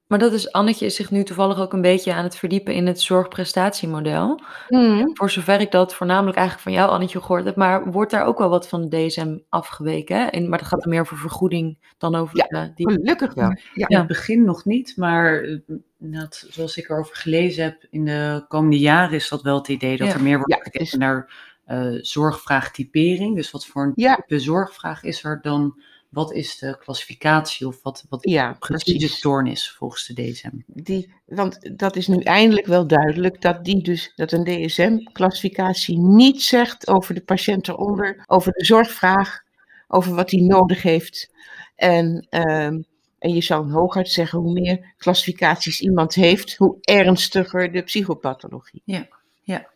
[0.10, 2.88] Maar dat is, Annetje is zich nu toevallig ook een beetje aan het verdiepen in
[2.88, 4.42] het zorgprestatiemodel.
[4.68, 5.10] Mm.
[5.14, 7.56] Voor zover ik dat voornamelijk eigenlijk van jou, Annetje, gehoord heb.
[7.56, 10.32] Maar wordt daar ook wel wat van de DSM afgeweken?
[10.32, 12.38] En, maar dat gaat er meer over vergoeding dan over...
[12.38, 12.92] Ja, uh, die...
[12.92, 13.58] gelukkig wel.
[13.74, 13.88] Ja.
[13.88, 15.60] In het begin nog niet, maar
[15.98, 19.98] dat, zoals ik erover gelezen heb, in de komende jaren is dat wel het idee
[19.98, 20.94] dat er meer wordt ja, gekeken is...
[20.94, 21.34] naar
[21.70, 23.36] uh, zorgvraagtypering.
[23.36, 25.82] Dus wat voor een type zorgvraag is er dan?
[26.10, 30.50] Wat is de klassificatie of wat, wat ja, precies de stoornis volgens de DSM?
[30.66, 36.42] Die, want dat is nu eindelijk wel duidelijk dat, die dus, dat een DSM-klassificatie niet
[36.42, 39.44] zegt over de patiënt eronder, over de zorgvraag,
[39.88, 41.32] over wat hij nodig heeft.
[41.76, 42.86] En, um,
[43.20, 48.82] en je zou hooguit zeggen, hoe meer klassificaties iemand heeft, hoe ernstiger de psychopathologie.
[48.86, 49.08] Ja,
[49.44, 49.70] ja.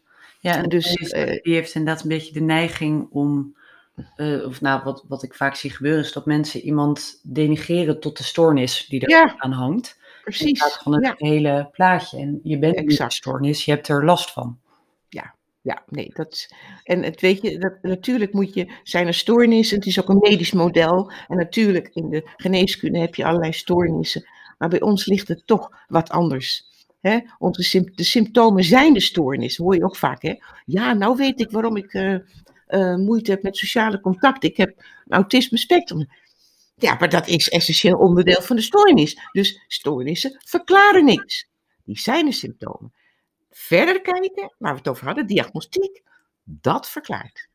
[0.43, 3.55] Ja, en dus uh, die heeft inderdaad een beetje de neiging om,
[4.17, 8.17] uh, of nou, wat, wat ik vaak zie gebeuren, is dat mensen iemand denigreren tot
[8.17, 9.99] de stoornis die er ja, aan hangt.
[10.23, 10.63] Precies.
[10.63, 11.13] Van het ja.
[11.17, 12.17] hele plaatje.
[12.17, 13.01] En je bent exact.
[13.01, 14.59] niet stoornis, je hebt er last van.
[15.09, 16.47] Ja, ja, nee, dat
[16.83, 20.29] en het weet je, dat, natuurlijk moet je, zijn er stoornissen, het is ook een
[20.29, 24.27] medisch model en natuurlijk in de geneeskunde heb je allerlei stoornissen,
[24.57, 26.71] maar bij ons ligt het toch wat anders.
[27.03, 30.21] Hè, onze de symptomen zijn de stoornis, hoor je ook vaak.
[30.21, 30.35] Hè?
[30.65, 32.17] Ja, nou weet ik waarom ik uh,
[32.67, 34.43] uh, moeite heb met sociale contact.
[34.43, 36.09] Ik heb autisme spectrum.
[36.75, 39.17] Ja, maar dat is essentieel onderdeel van de stoornis.
[39.31, 41.47] Dus stoornissen verklaren niks.
[41.83, 42.93] Die zijn de symptomen.
[43.51, 46.01] Verder kijken, waar we het over hadden, diagnostiek,
[46.43, 47.47] dat verklaart.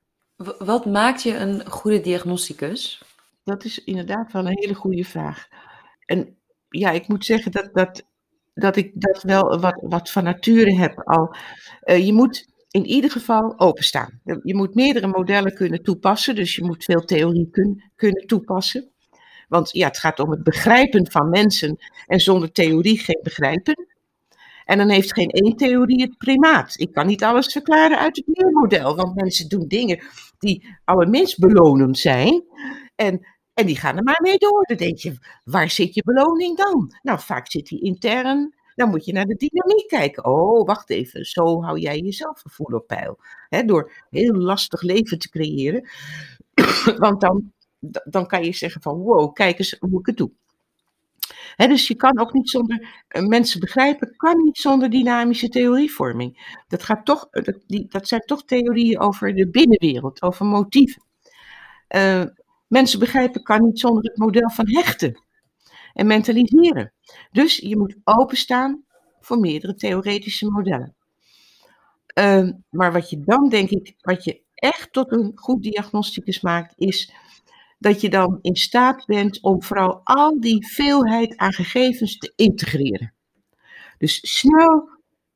[0.58, 3.02] Wat maakt je een goede diagnosticus?
[3.44, 5.48] Dat is inderdaad wel een hele goede vraag.
[6.06, 6.36] En
[6.68, 8.06] ja, ik moet zeggen dat, dat
[8.58, 11.36] dat ik dat wel wat, wat van nature heb al.
[11.84, 14.20] Uh, je moet in ieder geval openstaan.
[14.42, 18.90] Je moet meerdere modellen kunnen toepassen, dus je moet veel theorie kun, kunnen toepassen.
[19.48, 23.86] Want ja, het gaat om het begrijpen van mensen en zonder theorie geen begrijpen.
[24.64, 26.74] En dan heeft geen één theorie het primaat.
[26.80, 30.02] Ik kan niet alles verklaren uit het leermodel, want mensen doen dingen
[30.38, 32.44] die allerminst belonend zijn.
[32.94, 33.26] En
[33.58, 34.64] en die gaan er maar mee door.
[34.66, 36.92] Dan denk je, waar zit je beloning dan?
[37.02, 40.24] Nou, vaak zit die intern dan moet je naar de dynamiek kijken.
[40.24, 43.18] Oh, wacht even, zo hou jij jezelf gevoel op peil.
[43.66, 45.88] Door heel lastig leven te creëren.
[47.04, 47.52] Want dan,
[48.04, 50.30] dan kan je zeggen van, wow, kijk eens hoe ik het doe.
[51.56, 56.56] Dus je kan ook niet zonder, eh, mensen begrijpen kan niet zonder dynamische theorievorming.
[56.68, 61.02] Dat, gaat toch, dat, die, dat zijn toch theorieën over de binnenwereld, over motieven.
[61.96, 62.24] Uh,
[62.68, 65.22] mensen begrijpen kan niet zonder het model van hechten
[65.92, 66.92] en mentaliseren.
[67.30, 68.84] Dus je moet openstaan
[69.20, 70.96] voor meerdere theoretische modellen.
[72.18, 76.72] Uh, maar wat je dan, denk ik, wat je echt tot een goed diagnosticus maakt,
[76.76, 77.12] is
[77.78, 83.14] dat je dan in staat bent om vooral al die veelheid aan gegevens te integreren.
[83.98, 84.88] Dus snel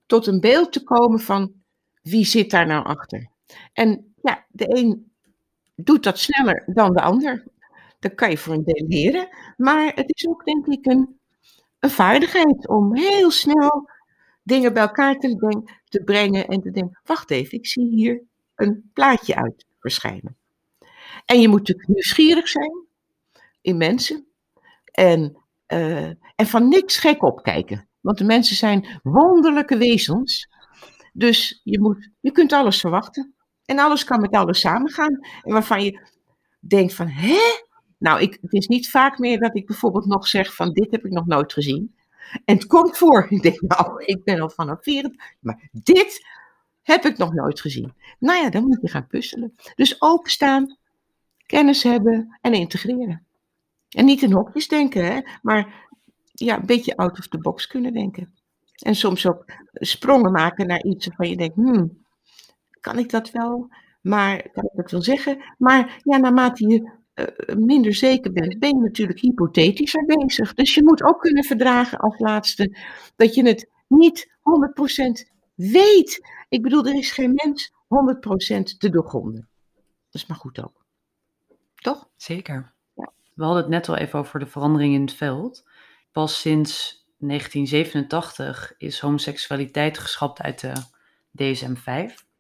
[0.07, 1.53] tot een beeld te komen van
[2.03, 3.31] wie zit daar nou achter.
[3.73, 5.12] En ja, de een
[5.75, 7.47] doet dat sneller dan de ander.
[7.99, 9.29] Dat kan je voor een deel leren.
[9.57, 11.19] Maar het is ook denk ik een,
[11.79, 13.91] een vaardigheid om heel snel
[14.43, 18.23] dingen bij elkaar te, te brengen en te denken, wacht even, ik zie hier
[18.55, 20.37] een plaatje uit verschijnen.
[21.25, 22.87] En je moet natuurlijk nieuwsgierig zijn
[23.61, 24.27] in mensen
[24.85, 25.37] en,
[25.69, 27.89] uh, en van niks gek opkijken.
[28.01, 30.49] Want de mensen zijn wonderlijke wezens.
[31.13, 33.32] Dus je, moet, je kunt alles verwachten.
[33.65, 35.19] En alles kan met alles samengaan.
[35.43, 36.01] En waarvan je
[36.61, 37.39] denkt van, hè?
[37.99, 41.05] Nou, ik, het is niet vaak meer dat ik bijvoorbeeld nog zeg van, dit heb
[41.05, 41.95] ik nog nooit gezien.
[42.45, 43.27] En het komt voor.
[43.31, 46.27] Ik denk, nou, ik ben al vanaf 40, maar dit
[46.83, 47.95] heb ik nog nooit gezien.
[48.19, 49.55] Nou ja, dan moet je gaan puzzelen.
[49.75, 50.77] Dus openstaan,
[51.47, 53.27] kennis hebben en integreren.
[53.89, 55.89] En niet in hokjes denken, hè, maar
[56.33, 58.35] ja, een beetje out of the box kunnen denken.
[58.79, 62.05] En soms ook sprongen maken naar iets waarvan je denkt, hmm,
[62.83, 63.69] kan ik dat wel?
[64.01, 65.43] Maar kan ik dat wel zeggen?
[65.59, 70.55] Maar ja, naarmate je uh, minder zeker bent, ben je natuurlijk hypothetischer bezig.
[70.55, 72.77] Dus je moet ook kunnen verdragen als laatste
[73.17, 74.29] dat je het niet
[75.27, 76.21] 100% weet.
[76.49, 77.75] Ik bedoel, er is geen mens 100%
[78.79, 79.49] te doorgronden.
[80.11, 80.85] Dat is maar goed ook.
[81.75, 82.09] Toch?
[82.17, 82.73] Zeker.
[82.95, 83.13] Ja.
[83.35, 85.69] We hadden het net al even over de verandering in het veld.
[86.13, 90.73] Pas sinds 1987 is homoseksualiteit geschrapt uit de
[91.33, 92.31] DSM-5.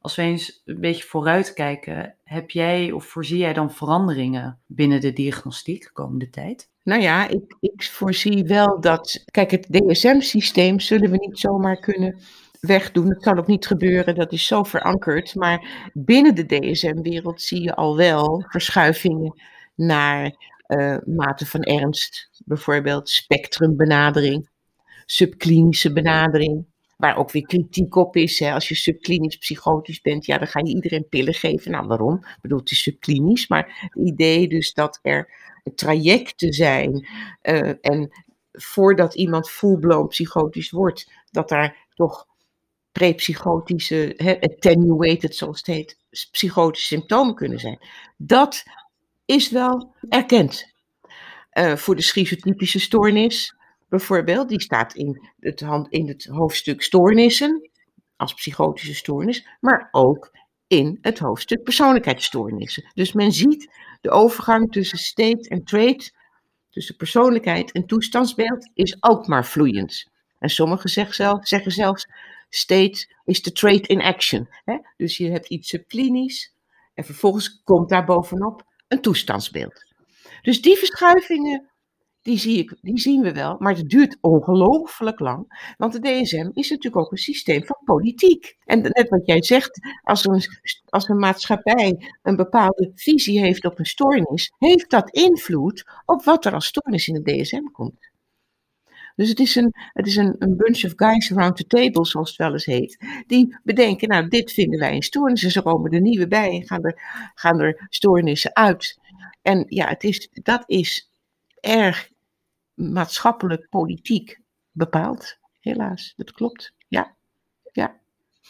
[0.00, 5.12] Als we eens een beetje vooruitkijken, heb jij of voorzie jij dan veranderingen binnen de
[5.12, 6.68] diagnostiek de komende tijd?
[6.82, 9.22] Nou ja, ik, ik voorzie wel dat.
[9.30, 12.18] Kijk, het DSM-systeem zullen we niet zomaar kunnen
[12.60, 13.08] wegdoen.
[13.08, 15.34] Dat kan ook niet gebeuren, dat is zo verankerd.
[15.34, 19.40] Maar binnen de DSM-wereld zie je al wel verschuivingen
[19.74, 20.34] naar
[20.66, 24.48] uh, mate van ernst, bijvoorbeeld spectrumbenadering,
[25.06, 26.66] subklinische benadering.
[27.00, 28.38] Waar ook weer kritiek op is.
[28.38, 28.52] Hè.
[28.52, 31.70] Als je subklinisch psychotisch bent, ja, dan ga je iedereen pillen geven.
[31.70, 32.14] Nou, waarom?
[32.14, 33.48] Ik bedoel, het is subklinisch.
[33.48, 35.32] Maar het idee dus dat er
[35.74, 37.06] trajecten zijn.
[37.42, 38.10] Uh, en
[38.52, 42.26] voordat iemand full-blown psychotisch wordt, dat daar toch
[42.92, 45.98] prepsychotische, attenuated zoals het heet,
[46.30, 47.78] psychotische symptomen kunnen zijn.
[48.16, 48.64] Dat
[49.24, 50.72] is wel erkend.
[51.52, 53.54] Uh, voor de schizotypische stoornis
[53.90, 57.70] bijvoorbeeld, die staat in het, hand, in het hoofdstuk stoornissen,
[58.16, 62.90] als psychotische stoornis, maar ook in het hoofdstuk persoonlijkheidsstoornissen.
[62.94, 66.14] Dus men ziet de overgang tussen state en trait,
[66.70, 70.10] tussen persoonlijkheid en toestandsbeeld, is ook maar vloeiend.
[70.38, 72.08] En sommigen zeggen, zelf, zeggen zelfs,
[72.48, 74.48] state is the trait in action.
[74.64, 74.78] Hè?
[74.96, 76.54] Dus je hebt iets subklinisch
[76.94, 79.84] en vervolgens komt daar bovenop een toestandsbeeld.
[80.42, 81.69] Dus die verschuivingen
[82.22, 85.74] die, zie ik, die zien we wel, maar het duurt ongelooflijk lang.
[85.76, 88.56] Want de DSM is natuurlijk ook een systeem van politiek.
[88.64, 90.42] En net wat jij zegt, als een,
[90.88, 96.44] als een maatschappij een bepaalde visie heeft op een stoornis, heeft dat invloed op wat
[96.44, 98.08] er als stoornis in de DSM komt.
[99.16, 102.38] Dus het is, een, het is een, bunch of guys around the table, zoals het
[102.38, 105.42] wel eens heet, die bedenken, nou, dit vinden wij een stoornis.
[105.42, 107.00] En zo komen er nieuwe bij en gaan er,
[107.34, 108.98] gaan er stoornissen uit.
[109.42, 111.09] En ja, het is, dat is
[111.60, 112.10] erg
[112.74, 114.40] maatschappelijk, politiek
[114.72, 115.38] bepaald.
[115.60, 116.72] Helaas, dat klopt.
[116.88, 117.16] Ja,
[117.72, 118.00] ja.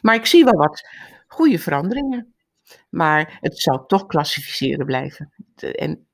[0.01, 0.89] Maar ik zie wel wat
[1.27, 2.35] goede veranderingen.
[2.91, 5.33] Maar het zal toch klassificeren blijven.
[5.57, 6.07] En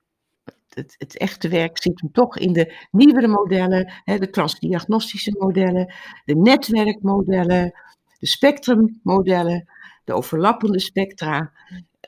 [0.69, 5.95] het, het, echte werk zit hem toch in de nieuwere modellen, hè, de transdiagnostische modellen,
[6.25, 7.81] de netwerkmodellen,
[8.19, 9.69] de spectrummodellen,
[10.05, 11.53] de overlappende spectra.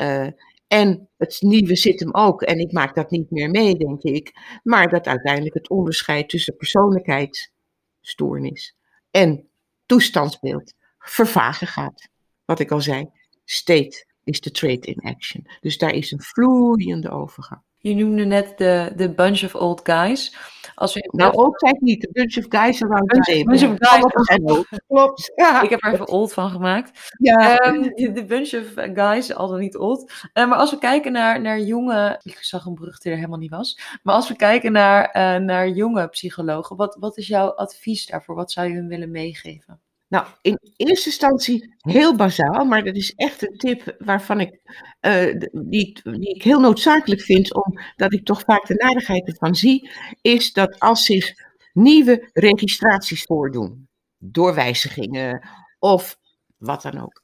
[0.00, 0.26] Uh,
[0.68, 4.32] en het nieuwe zit hem ook, en ik maak dat niet meer mee, denk ik,
[4.62, 8.76] maar dat uiteindelijk het onderscheid tussen persoonlijkheidsstoornis
[9.10, 9.48] en
[9.86, 12.08] toestandsbeeld vervagen gaat.
[12.44, 13.10] Wat ik al zei,
[13.44, 15.46] state is the trait in action.
[15.60, 17.62] Dus daar is een vloeiende overgang.
[17.78, 20.36] Je noemde net de, de bunch of old guys.
[20.74, 22.00] Als we nou, old zijn niet.
[22.00, 24.80] De bunch of guys around bunch, the bunch of guys.
[24.86, 25.32] Klopt.
[25.34, 25.62] Ja.
[25.62, 27.12] Ik heb er even old van gemaakt.
[27.18, 27.66] Ja.
[27.66, 27.82] Um,
[28.14, 30.12] de bunch of guys, al dan niet old.
[30.34, 32.20] Uh, maar als we kijken naar, naar jonge...
[32.22, 33.80] Ik zag een brug die er helemaal niet was.
[34.02, 38.34] Maar als we kijken naar, uh, naar jonge psychologen, wat, wat is jouw advies daarvoor?
[38.34, 39.80] Wat zou je hun willen meegeven?
[40.08, 44.60] Nou, in eerste instantie heel bazaal, maar dat is echt een tip waarvan ik,
[45.00, 49.90] uh, die, die, ik heel noodzakelijk vind, omdat ik toch vaak de nadigheid ervan zie,
[50.20, 51.32] is dat als zich
[51.72, 53.88] nieuwe registraties voordoen,
[54.18, 55.48] door wijzigingen
[55.78, 56.18] of
[56.56, 57.22] wat dan ook,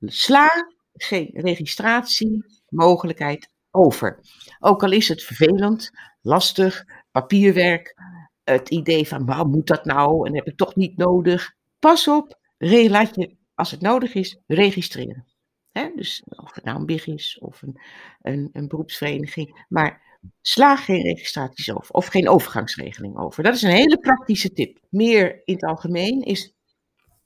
[0.00, 0.48] sla
[0.92, 4.18] geen registratiemogelijkheid over.
[4.58, 7.96] Ook al is het vervelend, lastig, papierwerk,
[8.44, 11.54] het idee van, waar moet dat nou en heb ik toch niet nodig.
[11.84, 15.26] Pas op, laat je, als het nodig is, registreren.
[15.72, 17.80] dus of het nou een BIG is of een,
[18.22, 19.64] een, een beroepsvereniging.
[19.68, 23.42] Maar sla geen registraties over of geen overgangsregeling over.
[23.42, 24.78] Dat is een hele praktische tip.
[24.90, 26.54] Meer in het algemeen is,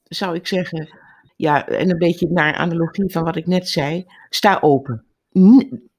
[0.03, 0.97] zou ik zeggen,
[1.35, 5.05] ja, en een beetje naar analogie van wat ik net zei, sta open.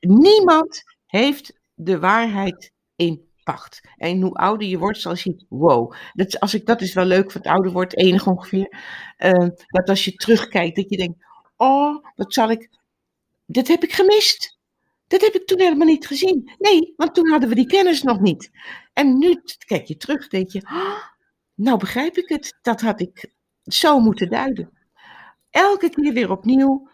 [0.00, 3.29] niemand heeft de waarheid in
[3.96, 5.94] en hoe ouder je wordt, zoals je wow.
[6.12, 8.78] Dat, als ik, dat is wel leuk van het ouder wordt, enig ongeveer.
[9.18, 11.24] Uh, dat als je terugkijkt, dat je denkt,
[11.56, 12.70] oh, wat zal ik,
[13.46, 14.58] dit heb ik gemist.
[15.06, 16.52] Dat heb ik toen helemaal niet gezien.
[16.58, 18.50] Nee, want toen hadden we die kennis nog niet.
[18.92, 21.04] En nu kijk je terug, denk je, oh,
[21.54, 22.58] nou begrijp ik het.
[22.62, 23.32] Dat had ik
[23.62, 24.70] zo moeten duiden.
[25.50, 26.88] Elke keer weer opnieuw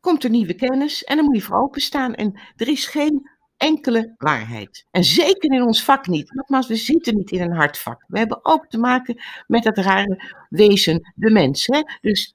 [0.00, 2.14] komt er nieuwe kennis en dan moet je voor openstaan.
[2.14, 4.86] En er is geen enkele waarheid.
[4.90, 6.32] En zeker in ons vak niet.
[6.32, 8.04] Nogmaals, we zitten niet in een hard vak.
[8.06, 11.66] We hebben ook te maken met dat rare wezen, de mens.
[11.66, 11.82] Hè?
[12.00, 12.34] Dus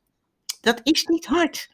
[0.61, 1.69] dat is niet hard.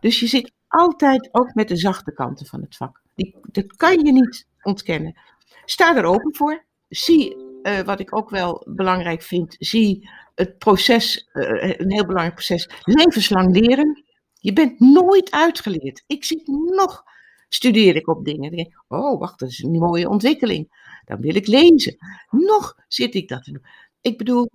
[0.00, 3.00] Dus je zit altijd ook met de zachte kanten van het vak.
[3.14, 5.16] Die, dat kan je niet ontkennen.
[5.64, 6.64] Sta er open voor.
[6.88, 12.34] Zie, uh, wat ik ook wel belangrijk vind, zie het proces, uh, een heel belangrijk
[12.34, 14.04] proces, levenslang leren.
[14.40, 16.04] Je bent nooit uitgeleerd.
[16.06, 17.04] Ik zit nog
[17.48, 18.42] studeer ik op dingen.
[18.42, 20.86] Dan denk ik, oh, wacht, dat is een mooie ontwikkeling.
[21.04, 21.96] Dan wil ik lezen.
[22.30, 23.64] Nog zit ik dat te doen.
[24.00, 24.50] Ik bedoel,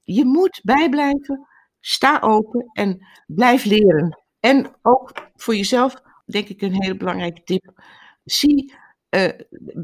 [0.00, 1.48] je moet bijblijven,
[1.80, 4.22] sta open en blijf leren.
[4.40, 7.82] En ook voor jezelf, denk ik, een hele belangrijke tip.
[8.24, 8.74] Zie,
[9.10, 9.28] uh,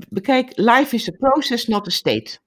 [0.08, 2.38] bekijk, life is a process, not a state.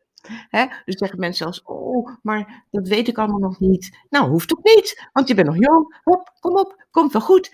[0.50, 0.66] Hè?
[0.86, 3.98] Dus zeggen mensen zelfs, oh, maar dat weet ik allemaal nog niet.
[4.10, 6.00] Nou, hoeft ook niet, want je bent nog jong.
[6.04, 7.52] Hop, kom op, komt wel goed.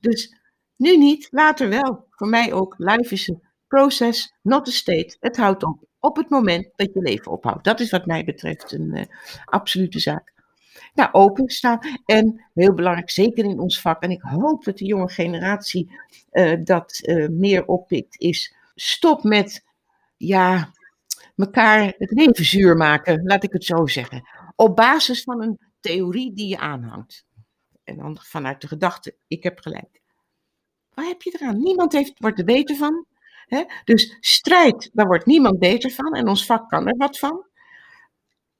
[0.00, 0.39] Dus
[0.80, 2.06] nu niet, later wel.
[2.10, 2.74] Voor mij ook.
[2.78, 5.16] Life is een process, not a state.
[5.20, 5.88] Het houdt op.
[5.98, 7.64] Op het moment dat je leven ophoudt.
[7.64, 9.04] Dat is wat mij betreft een uh,
[9.44, 10.32] absolute zaak.
[10.94, 11.78] Nou, openstaan.
[12.04, 14.02] En heel belangrijk, zeker in ons vak.
[14.02, 15.92] En ik hoop dat de jonge generatie
[16.32, 18.20] uh, dat uh, meer oppikt.
[18.20, 19.64] Is stop met,
[20.16, 20.70] ja,
[21.36, 23.22] elkaar het leven zuur maken.
[23.24, 24.28] Laat ik het zo zeggen.
[24.56, 27.24] Op basis van een theorie die je aanhangt.
[27.84, 29.99] En dan vanuit de gedachte, ik heb gelijk.
[31.06, 31.62] Heb je eraan?
[31.62, 33.06] Niemand heeft, wordt er beter van.
[33.46, 33.64] Hè?
[33.84, 36.14] Dus strijd, daar wordt niemand beter van.
[36.14, 37.46] En ons vak kan er wat van.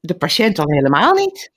[0.00, 1.52] De patiënt al helemaal niet.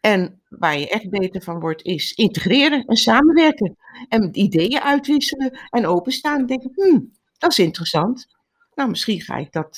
[0.00, 3.76] En waar je echt beter van wordt, is integreren en samenwerken.
[4.08, 6.38] En ideeën uitwisselen en openstaan.
[6.38, 8.26] En denken, hmm, dat is interessant.
[8.74, 9.76] Nou, misschien ga ik dat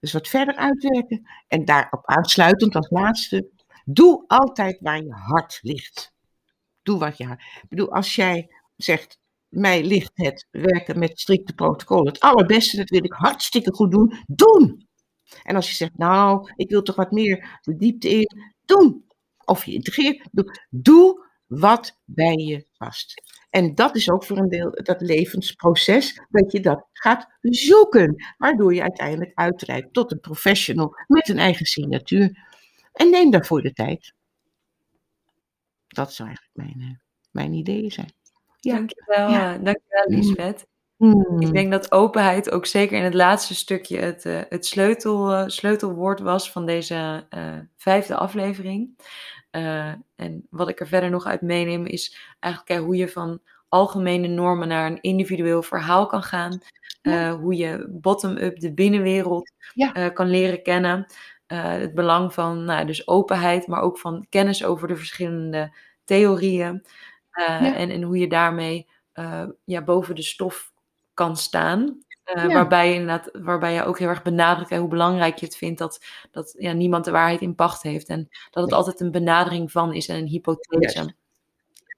[0.00, 1.28] dus wat verder uitwerken.
[1.48, 3.48] En daarop aansluitend als laatste,
[3.84, 6.12] doe altijd waar je hart ligt.
[6.82, 7.40] Doe wat je hart.
[7.62, 9.18] Ik bedoel, als jij zegt,
[9.48, 12.76] mij ligt het werken met strikte protocollen het allerbeste.
[12.76, 14.12] Dat wil ik hartstikke goed doen.
[14.26, 14.88] Doen!
[15.42, 18.54] En als je zegt, nou, ik wil toch wat meer de diepte in.
[18.64, 19.04] Doen!
[19.44, 20.28] Of je integreert.
[20.32, 23.22] Doe, doe wat bij je past.
[23.50, 28.34] En dat is ook voor een deel dat levensproces, dat je dat gaat zoeken.
[28.38, 32.44] Waardoor je uiteindelijk uitreikt tot een professional met een eigen signatuur.
[32.92, 34.14] En neem daarvoor de tijd.
[35.86, 36.96] Dat zou eigenlijk mijn, eh,
[37.30, 38.12] mijn ideeën zijn.
[38.66, 38.74] Ja.
[38.74, 39.54] Dankjewel, ja.
[39.54, 40.14] Eh, dankjewel mm.
[40.14, 40.66] Lisbeth.
[40.96, 41.40] Mm.
[41.40, 45.44] Ik denk dat openheid ook zeker in het laatste stukje het, uh, het sleutel, uh,
[45.46, 48.98] sleutelwoord was van deze uh, vijfde aflevering.
[50.16, 54.68] en wat ik er verder nog uit meeneem is eigenlijk hoe je van algemene normen
[54.68, 56.60] naar een individueel verhaal kan gaan.
[57.02, 57.36] Ja.
[57.36, 60.08] Hoe je bottom-up de binnenwereld ja.
[60.08, 61.06] kan leren kennen.
[61.46, 65.72] het belang van nou, dus openheid, maar ook van kennis over de verschillende
[66.04, 66.84] theorieën.
[67.38, 70.72] Uh, en, en hoe je daarmee uh, ja, boven de stof
[71.14, 72.04] kan staan.
[72.34, 75.78] Uh, waarbij, je inderdaad, waarbij je ook heel erg benadrukt hoe belangrijk je het vindt
[75.78, 78.08] dat, dat ja, niemand de waarheid in pacht heeft.
[78.08, 80.98] En dat het altijd een benadering van is en een hypothese.
[80.98, 81.14] Juist.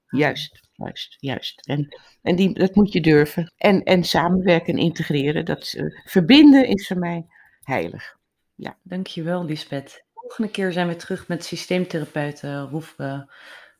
[0.09, 0.69] Juist.
[0.71, 1.67] juist, juist.
[1.67, 3.53] En, en die, dat moet je durven.
[3.57, 5.45] En, en samenwerken en integreren.
[5.45, 7.25] Dat, eh, verbinden is voor mij
[7.63, 8.17] heilig.
[8.55, 8.77] Ja.
[8.83, 9.91] Dankjewel, Lisbeth.
[9.91, 13.21] De volgende keer zijn we terug met systeemtherapeut uh, Roef uh,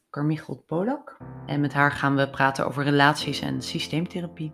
[0.10, 1.18] Carmichelt Polak.
[1.46, 4.54] En met haar gaan we praten over relaties en systeemtherapie.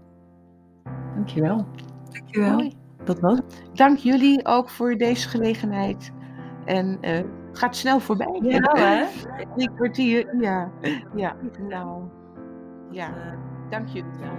[1.14, 1.68] Dankjewel.
[2.12, 2.54] Dankjewel.
[2.54, 2.74] Hoi.
[3.04, 3.40] Dat was
[3.74, 6.12] Dank jullie ook voor deze gelegenheid.
[6.66, 8.40] En uh, het gaat snel voorbij.
[8.44, 9.06] Ja, hè?
[9.56, 10.72] Drie kwartier, ja.
[11.16, 11.36] Ja,
[11.70, 12.04] nou.
[12.92, 13.38] Ja,
[13.70, 14.38] dank jullie wel.